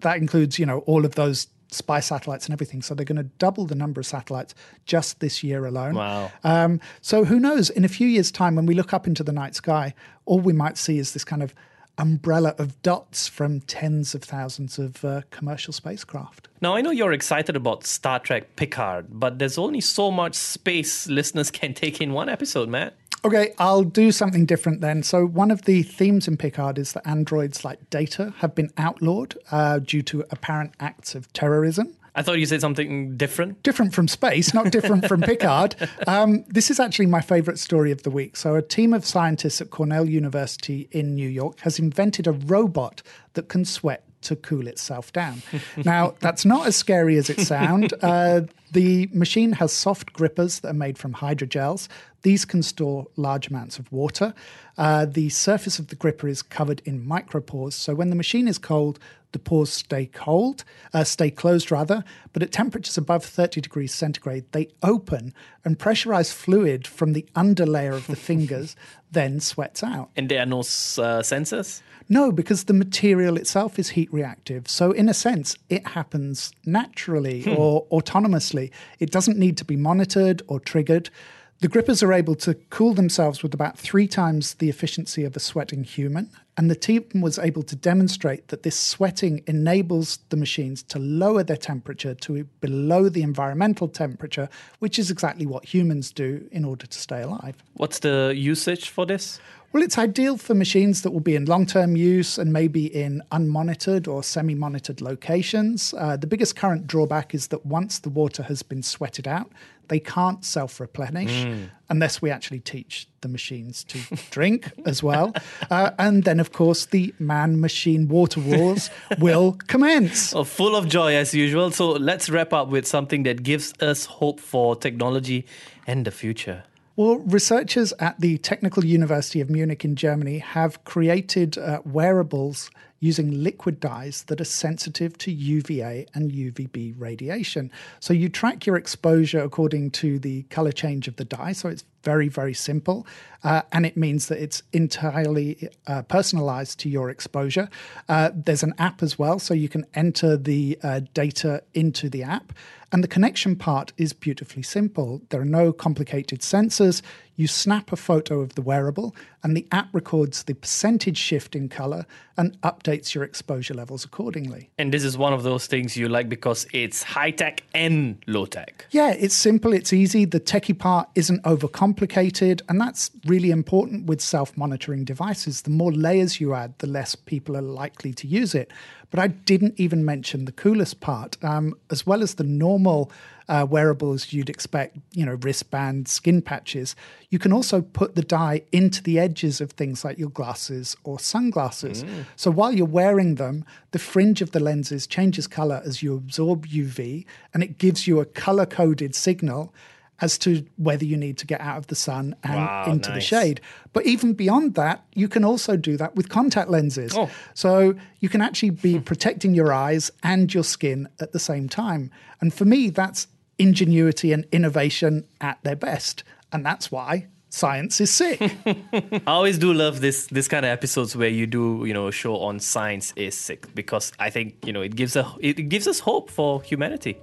that 0.00 0.16
includes, 0.16 0.58
you 0.58 0.66
know, 0.66 0.80
all 0.80 1.04
of 1.04 1.14
those 1.14 1.46
spy 1.70 2.00
satellites 2.00 2.46
and 2.46 2.52
everything. 2.52 2.82
So 2.82 2.96
they're 2.96 3.04
going 3.04 3.16
to 3.16 3.30
double 3.38 3.64
the 3.64 3.76
number 3.76 4.00
of 4.00 4.06
satellites 4.06 4.52
just 4.86 5.20
this 5.20 5.44
year 5.44 5.66
alone. 5.66 5.94
Wow. 5.94 6.32
Um, 6.42 6.80
so 7.00 7.24
who 7.24 7.38
knows? 7.38 7.70
In 7.70 7.84
a 7.84 7.88
few 7.88 8.08
years' 8.08 8.32
time, 8.32 8.56
when 8.56 8.66
we 8.66 8.74
look 8.74 8.92
up 8.92 9.06
into 9.06 9.22
the 9.22 9.32
night 9.32 9.54
sky, 9.54 9.94
all 10.24 10.40
we 10.40 10.52
might 10.52 10.76
see 10.76 10.98
is 10.98 11.12
this 11.12 11.24
kind 11.24 11.44
of 11.44 11.54
umbrella 12.00 12.54
of 12.58 12.80
dots 12.82 13.28
from 13.28 13.60
tens 13.60 14.14
of 14.14 14.22
thousands 14.24 14.78
of 14.78 15.04
uh, 15.04 15.20
commercial 15.30 15.72
spacecraft. 15.72 16.48
Now, 16.60 16.74
I 16.74 16.80
know 16.80 16.90
you're 16.90 17.12
excited 17.12 17.56
about 17.56 17.84
Star 17.84 18.18
Trek 18.18 18.56
Picard, 18.56 19.06
but 19.10 19.38
there's 19.38 19.58
only 19.58 19.80
so 19.80 20.10
much 20.10 20.34
space 20.34 21.06
listeners 21.06 21.50
can 21.60 21.74
take 21.74 22.00
in 22.00 22.12
one 22.12 22.28
episode, 22.28 22.68
Matt. 22.68 22.94
Okay, 23.22 23.52
I'll 23.58 23.84
do 23.84 24.12
something 24.12 24.46
different 24.46 24.80
then. 24.80 25.02
So, 25.02 25.26
one 25.26 25.50
of 25.50 25.62
the 25.66 25.82
themes 25.82 26.26
in 26.26 26.38
Picard 26.38 26.78
is 26.78 26.94
that 26.94 27.06
androids 27.06 27.66
like 27.66 27.90
Data 27.90 28.32
have 28.38 28.54
been 28.54 28.70
outlawed 28.78 29.36
uh, 29.50 29.78
due 29.80 30.00
to 30.02 30.24
apparent 30.30 30.72
acts 30.80 31.14
of 31.14 31.30
terrorism. 31.34 31.94
I 32.14 32.22
thought 32.22 32.38
you 32.38 32.46
said 32.46 32.60
something 32.60 33.16
different. 33.16 33.62
Different 33.62 33.94
from 33.94 34.08
space, 34.08 34.52
not 34.52 34.70
different 34.70 35.06
from 35.06 35.20
Picard. 35.22 35.76
Um, 36.06 36.44
this 36.48 36.70
is 36.70 36.80
actually 36.80 37.06
my 37.06 37.20
favorite 37.20 37.58
story 37.58 37.92
of 37.92 38.02
the 38.02 38.10
week. 38.10 38.36
So, 38.36 38.56
a 38.56 38.62
team 38.62 38.92
of 38.92 39.04
scientists 39.04 39.60
at 39.60 39.70
Cornell 39.70 40.08
University 40.08 40.88
in 40.90 41.14
New 41.14 41.28
York 41.28 41.60
has 41.60 41.78
invented 41.78 42.26
a 42.26 42.32
robot 42.32 43.02
that 43.34 43.48
can 43.48 43.64
sweat 43.64 44.04
to 44.22 44.36
cool 44.36 44.66
itself 44.66 45.12
down. 45.12 45.42
now, 45.84 46.14
that's 46.20 46.44
not 46.44 46.66
as 46.66 46.76
scary 46.76 47.16
as 47.16 47.30
it 47.30 47.40
sounds. 47.40 47.92
Uh, 48.02 48.42
the 48.72 49.08
machine 49.12 49.52
has 49.52 49.72
soft 49.72 50.12
grippers 50.12 50.60
that 50.60 50.68
are 50.68 50.74
made 50.74 50.98
from 50.98 51.14
hydrogels. 51.14 51.88
These 52.22 52.44
can 52.44 52.62
store 52.62 53.06
large 53.16 53.48
amounts 53.48 53.78
of 53.78 53.90
water. 53.92 54.34
Uh, 54.76 55.06
the 55.06 55.28
surface 55.30 55.78
of 55.78 55.88
the 55.88 55.96
gripper 55.96 56.28
is 56.28 56.42
covered 56.42 56.82
in 56.84 57.04
micropores, 57.04 57.72
so 57.72 57.94
when 57.94 58.10
the 58.10 58.16
machine 58.16 58.48
is 58.48 58.58
cold, 58.58 58.98
the 59.32 59.38
pores 59.38 59.70
stay 59.70 60.06
cold, 60.06 60.64
uh, 60.92 61.04
stay 61.04 61.30
closed 61.30 61.70
rather, 61.70 62.02
but 62.32 62.42
at 62.42 62.50
temperatures 62.50 62.98
above 62.98 63.24
30 63.24 63.60
degrees 63.60 63.94
centigrade, 63.94 64.44
they 64.52 64.68
open 64.82 65.32
and 65.64 65.78
pressurized 65.78 66.32
fluid 66.32 66.86
from 66.86 67.12
the 67.12 67.26
underlayer 67.34 67.94
of 67.94 68.06
the 68.06 68.16
fingers 68.30 68.74
then 69.12 69.40
sweats 69.40 69.82
out. 69.82 70.10
And 70.16 70.28
there 70.28 70.42
are 70.42 70.46
no 70.46 70.60
uh, 70.60 71.22
sensors? 71.22 71.82
No, 72.08 72.32
because 72.32 72.64
the 72.64 72.72
material 72.72 73.36
itself 73.36 73.78
is 73.78 73.90
heat 73.90 74.12
reactive. 74.12 74.68
So, 74.68 74.90
in 74.90 75.08
a 75.08 75.14
sense, 75.14 75.56
it 75.68 75.86
happens 75.86 76.52
naturally 76.64 77.42
hmm. 77.42 77.54
or 77.56 77.86
autonomously. 77.86 78.70
It 78.98 79.10
doesn't 79.10 79.38
need 79.38 79.56
to 79.58 79.64
be 79.64 79.76
monitored 79.76 80.42
or 80.48 80.58
triggered. 80.58 81.10
The 81.60 81.68
grippers 81.68 82.02
are 82.02 82.14
able 82.14 82.36
to 82.36 82.54
cool 82.70 82.94
themselves 82.94 83.42
with 83.42 83.52
about 83.52 83.78
three 83.78 84.08
times 84.08 84.54
the 84.54 84.70
efficiency 84.70 85.24
of 85.24 85.36
a 85.36 85.40
sweating 85.40 85.84
human. 85.84 86.30
And 86.56 86.70
the 86.70 86.74
team 86.74 87.04
was 87.20 87.38
able 87.38 87.62
to 87.64 87.76
demonstrate 87.76 88.48
that 88.48 88.62
this 88.62 88.78
sweating 88.78 89.42
enables 89.46 90.20
the 90.30 90.38
machines 90.38 90.82
to 90.84 90.98
lower 90.98 91.42
their 91.42 91.58
temperature 91.58 92.14
to 92.14 92.44
below 92.62 93.10
the 93.10 93.22
environmental 93.22 93.88
temperature, 93.88 94.48
which 94.78 94.98
is 94.98 95.10
exactly 95.10 95.44
what 95.44 95.66
humans 95.66 96.12
do 96.12 96.48
in 96.50 96.64
order 96.64 96.86
to 96.86 96.98
stay 96.98 97.20
alive. 97.20 97.56
What's 97.74 97.98
the 97.98 98.32
usage 98.34 98.88
for 98.88 99.04
this? 99.04 99.38
Well, 99.72 99.82
it's 99.84 99.98
ideal 99.98 100.36
for 100.36 100.54
machines 100.54 101.02
that 101.02 101.12
will 101.12 101.20
be 101.20 101.36
in 101.36 101.44
long 101.44 101.64
term 101.64 101.94
use 101.94 102.38
and 102.38 102.52
maybe 102.52 102.86
in 102.86 103.22
unmonitored 103.30 104.08
or 104.08 104.22
semi 104.24 104.54
monitored 104.54 105.00
locations. 105.00 105.94
Uh, 105.96 106.16
the 106.16 106.26
biggest 106.26 106.56
current 106.56 106.86
drawback 106.86 107.34
is 107.34 107.48
that 107.48 107.64
once 107.64 108.00
the 108.00 108.08
water 108.08 108.42
has 108.44 108.62
been 108.62 108.82
sweated 108.82 109.28
out, 109.28 109.48
they 109.90 110.00
can't 110.00 110.44
self 110.44 110.80
replenish 110.80 111.44
mm. 111.44 111.68
unless 111.90 112.22
we 112.22 112.30
actually 112.30 112.60
teach 112.60 113.06
the 113.20 113.28
machines 113.28 113.84
to 113.84 113.98
drink 114.30 114.72
as 114.86 115.02
well. 115.02 115.34
Uh, 115.70 115.90
and 115.98 116.24
then, 116.24 116.40
of 116.40 116.52
course, 116.52 116.86
the 116.86 117.12
man 117.18 117.60
machine 117.60 118.08
water 118.08 118.40
wars 118.40 118.88
will 119.18 119.58
commence. 119.66 120.32
Oh, 120.32 120.44
full 120.44 120.74
of 120.74 120.88
joy 120.88 121.14
as 121.16 121.34
usual. 121.34 121.70
So 121.72 121.90
let's 121.90 122.30
wrap 122.30 122.52
up 122.52 122.68
with 122.68 122.86
something 122.86 123.24
that 123.24 123.42
gives 123.42 123.74
us 123.80 124.06
hope 124.06 124.40
for 124.40 124.76
technology 124.76 125.44
and 125.86 126.06
the 126.06 126.10
future. 126.12 126.62
Well, 126.96 127.18
researchers 127.18 127.92
at 127.98 128.20
the 128.20 128.38
Technical 128.38 128.84
University 128.84 129.40
of 129.40 129.50
Munich 129.50 129.84
in 129.84 129.96
Germany 129.96 130.38
have 130.38 130.84
created 130.84 131.58
uh, 131.58 131.80
wearables 131.84 132.70
using 133.00 133.42
liquid 133.42 133.80
dyes 133.80 134.24
that 134.24 134.40
are 134.40 134.44
sensitive 134.44 135.16
to 135.18 135.32
UVA 135.32 136.06
and 136.14 136.30
UVB 136.30 136.94
radiation. 136.98 137.72
So 137.98 138.12
you 138.12 138.28
track 138.28 138.66
your 138.66 138.76
exposure 138.76 139.40
according 139.40 139.92
to 139.92 140.18
the 140.18 140.42
color 140.44 140.70
change 140.72 141.08
of 141.08 141.16
the 141.16 141.24
dye. 141.24 141.52
So 141.52 141.70
it's 141.70 141.84
very, 142.02 142.28
very 142.28 142.54
simple. 142.54 143.06
Uh, 143.42 143.62
and 143.72 143.86
it 143.86 143.96
means 143.96 144.28
that 144.28 144.42
it's 144.42 144.62
entirely 144.72 145.68
uh, 145.86 146.02
personalized 146.02 146.78
to 146.80 146.88
your 146.88 147.10
exposure. 147.10 147.68
Uh, 148.08 148.30
there's 148.34 148.62
an 148.62 148.74
app 148.78 149.02
as 149.02 149.18
well, 149.18 149.38
so 149.38 149.54
you 149.54 149.68
can 149.68 149.86
enter 149.94 150.36
the 150.36 150.78
uh, 150.82 151.00
data 151.14 151.62
into 151.74 152.10
the 152.10 152.22
app. 152.22 152.52
And 152.92 153.04
the 153.04 153.08
connection 153.08 153.54
part 153.54 153.92
is 153.96 154.12
beautifully 154.12 154.62
simple. 154.62 155.22
There 155.28 155.40
are 155.40 155.44
no 155.44 155.72
complicated 155.72 156.40
sensors. 156.40 157.02
You 157.36 157.46
snap 157.46 157.92
a 157.92 157.96
photo 157.96 158.40
of 158.40 158.54
the 158.54 158.60
wearable, 158.60 159.14
and 159.42 159.56
the 159.56 159.66
app 159.72 159.88
records 159.94 160.42
the 160.42 160.54
percentage 160.54 161.16
shift 161.16 161.56
in 161.56 161.70
color 161.70 162.04
and 162.36 162.60
updates 162.60 163.14
your 163.14 163.24
exposure 163.24 163.72
levels 163.72 164.04
accordingly. 164.04 164.68
And 164.76 164.92
this 164.92 165.04
is 165.04 165.16
one 165.16 165.32
of 165.32 165.42
those 165.42 165.66
things 165.66 165.96
you 165.96 166.08
like 166.08 166.28
because 166.28 166.66
it's 166.74 167.02
high 167.02 167.30
tech 167.30 167.62
and 167.72 168.22
low 168.26 168.44
tech. 168.44 168.84
Yeah, 168.90 169.12
it's 169.12 169.34
simple, 169.34 169.72
it's 169.72 169.92
easy. 169.92 170.26
The 170.26 170.40
techie 170.40 170.78
part 170.78 171.08
isn't 171.14 171.42
overcomplicated, 171.44 172.60
and 172.68 172.78
that's 172.78 173.10
really 173.24 173.50
important 173.50 174.06
with 174.06 174.20
self 174.20 174.54
monitoring 174.56 175.04
devices. 175.04 175.62
The 175.62 175.70
more 175.70 175.92
layers 175.92 176.40
you 176.40 176.52
add, 176.52 176.74
the 176.78 176.88
less 176.88 177.14
people 177.14 177.56
are 177.56 177.62
likely 177.62 178.12
to 178.14 178.26
use 178.26 178.54
it. 178.54 178.70
But 179.10 179.20
I 179.20 179.28
didn't 179.28 179.74
even 179.76 180.04
mention 180.04 180.44
the 180.44 180.52
coolest 180.52 181.00
part, 181.00 181.36
um, 181.42 181.74
as 181.90 182.06
well 182.06 182.22
as 182.22 182.34
the 182.34 182.44
normal 182.44 183.10
uh, 183.48 183.66
wearables 183.68 184.32
you'd 184.32 184.48
expect, 184.48 184.96
you 185.12 185.26
know, 185.26 185.34
wristbands, 185.34 186.12
skin 186.12 186.40
patches. 186.40 186.94
You 187.30 187.40
can 187.40 187.52
also 187.52 187.82
put 187.82 188.14
the 188.14 188.22
dye 188.22 188.62
into 188.70 189.02
the 189.02 189.18
edges 189.18 189.60
of 189.60 189.72
things 189.72 190.04
like 190.04 190.18
your 190.18 190.30
glasses 190.30 190.96
or 191.02 191.18
sunglasses. 191.18 192.04
Mm. 192.04 192.26
So 192.36 192.52
while 192.52 192.72
you're 192.72 192.86
wearing 192.86 193.34
them, 193.34 193.64
the 193.90 193.98
fringe 193.98 194.40
of 194.40 194.52
the 194.52 194.60
lenses 194.60 195.08
changes 195.08 195.48
color 195.48 195.82
as 195.84 196.00
you 196.00 196.14
absorb 196.14 196.68
UV, 196.68 197.26
and 197.52 197.64
it 197.64 197.78
gives 197.78 198.06
you 198.06 198.20
a 198.20 198.24
color 198.24 198.66
coded 198.66 199.16
signal 199.16 199.74
as 200.20 200.38
to 200.38 200.64
whether 200.76 201.04
you 201.04 201.16
need 201.16 201.38
to 201.38 201.46
get 201.46 201.60
out 201.60 201.78
of 201.78 201.86
the 201.88 201.94
sun 201.94 202.34
and 202.42 202.54
wow, 202.54 202.84
into 202.86 203.10
nice. 203.10 203.16
the 203.16 203.20
shade. 203.20 203.60
But 203.92 204.06
even 204.06 204.34
beyond 204.34 204.74
that, 204.74 205.04
you 205.14 205.28
can 205.28 205.44
also 205.44 205.76
do 205.76 205.96
that 205.96 206.14
with 206.14 206.28
contact 206.28 206.70
lenses. 206.70 207.12
Oh. 207.16 207.30
So 207.54 207.94
you 208.20 208.28
can 208.28 208.40
actually 208.40 208.70
be 208.70 208.96
hmm. 208.96 209.02
protecting 209.02 209.54
your 209.54 209.72
eyes 209.72 210.10
and 210.22 210.52
your 210.52 210.64
skin 210.64 211.08
at 211.20 211.32
the 211.32 211.38
same 211.38 211.68
time. 211.68 212.10
And 212.40 212.52
for 212.52 212.64
me, 212.64 212.90
that's 212.90 213.26
ingenuity 213.58 214.32
and 214.32 214.46
innovation 214.52 215.24
at 215.40 215.58
their 215.62 215.76
best. 215.76 216.24
And 216.52 216.64
that's 216.64 216.90
why 216.90 217.26
science 217.50 218.00
is 218.00 218.10
sick. 218.10 218.40
I 218.66 219.20
always 219.26 219.58
do 219.58 219.72
love 219.72 220.00
this 220.00 220.26
this 220.28 220.48
kind 220.48 220.64
of 220.64 220.70
episodes 220.70 221.14
where 221.16 221.28
you 221.28 221.46
do 221.46 221.84
you 221.86 221.92
know 221.92 222.08
a 222.08 222.12
show 222.12 222.36
on 222.36 222.60
science 222.60 223.12
is 223.16 223.34
sick 223.36 223.72
because 223.74 224.12
I 224.18 224.30
think 224.30 224.54
you 224.64 224.72
know 224.72 224.80
it 224.80 224.96
gives 224.96 225.16
a 225.16 225.30
it 225.40 225.68
gives 225.68 225.86
us 225.86 226.00
hope 226.00 226.30
for 226.30 226.62
humanity. 226.62 227.18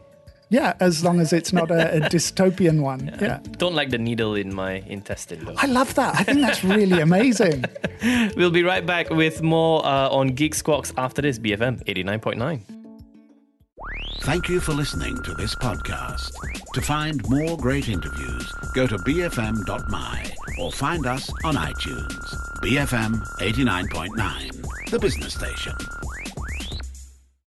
Yeah, 0.50 0.76
as 0.80 1.04
long 1.04 1.20
as 1.20 1.34
it's 1.34 1.52
not 1.52 1.72
a, 1.72 1.98
a 1.98 2.00
dystopian 2.10 2.82
one. 2.82 3.18
Yeah. 3.20 3.40
Don't 3.58 3.76
like 3.76 3.90
the 3.90 3.98
needle 3.98 4.36
in 4.36 4.54
my 4.54 4.84
intestine, 4.88 5.44
though. 5.44 5.56
I 5.58 5.66
love 5.66 5.94
that. 5.96 6.16
I 6.16 6.24
think 6.24 6.42
that's 6.42 6.64
really 6.64 7.00
amazing. 7.00 7.66
We'll 8.36 8.52
be 8.52 8.62
right 8.64 8.86
back 8.86 9.10
with 9.10 9.42
more 9.42 9.84
uh, 9.84 10.10
on 10.10 10.28
Geek 10.28 10.54
Squawks 10.54 10.94
after 10.98 11.22
this 11.22 11.40
BFM 11.40 11.84
89.9. 11.86 12.62
Thank 14.22 14.50
you 14.50 14.60
for 14.60 14.74
listening 14.74 15.22
to 15.24 15.34
this 15.34 15.56
podcast. 15.56 16.32
To 16.74 16.82
find 16.82 17.28
more 17.28 17.58
great 17.58 17.90
interviews, 17.90 18.52
go 18.76 18.86
to 18.86 18.98
bfm.my 18.98 20.32
or 20.60 20.72
find 20.72 21.06
us 21.08 21.32
on 21.44 21.56
iTunes. 21.56 22.36
BFM 22.62 23.20
89.9, 23.40 24.90
the 24.92 25.00
business 25.00 25.34
station. 25.34 25.74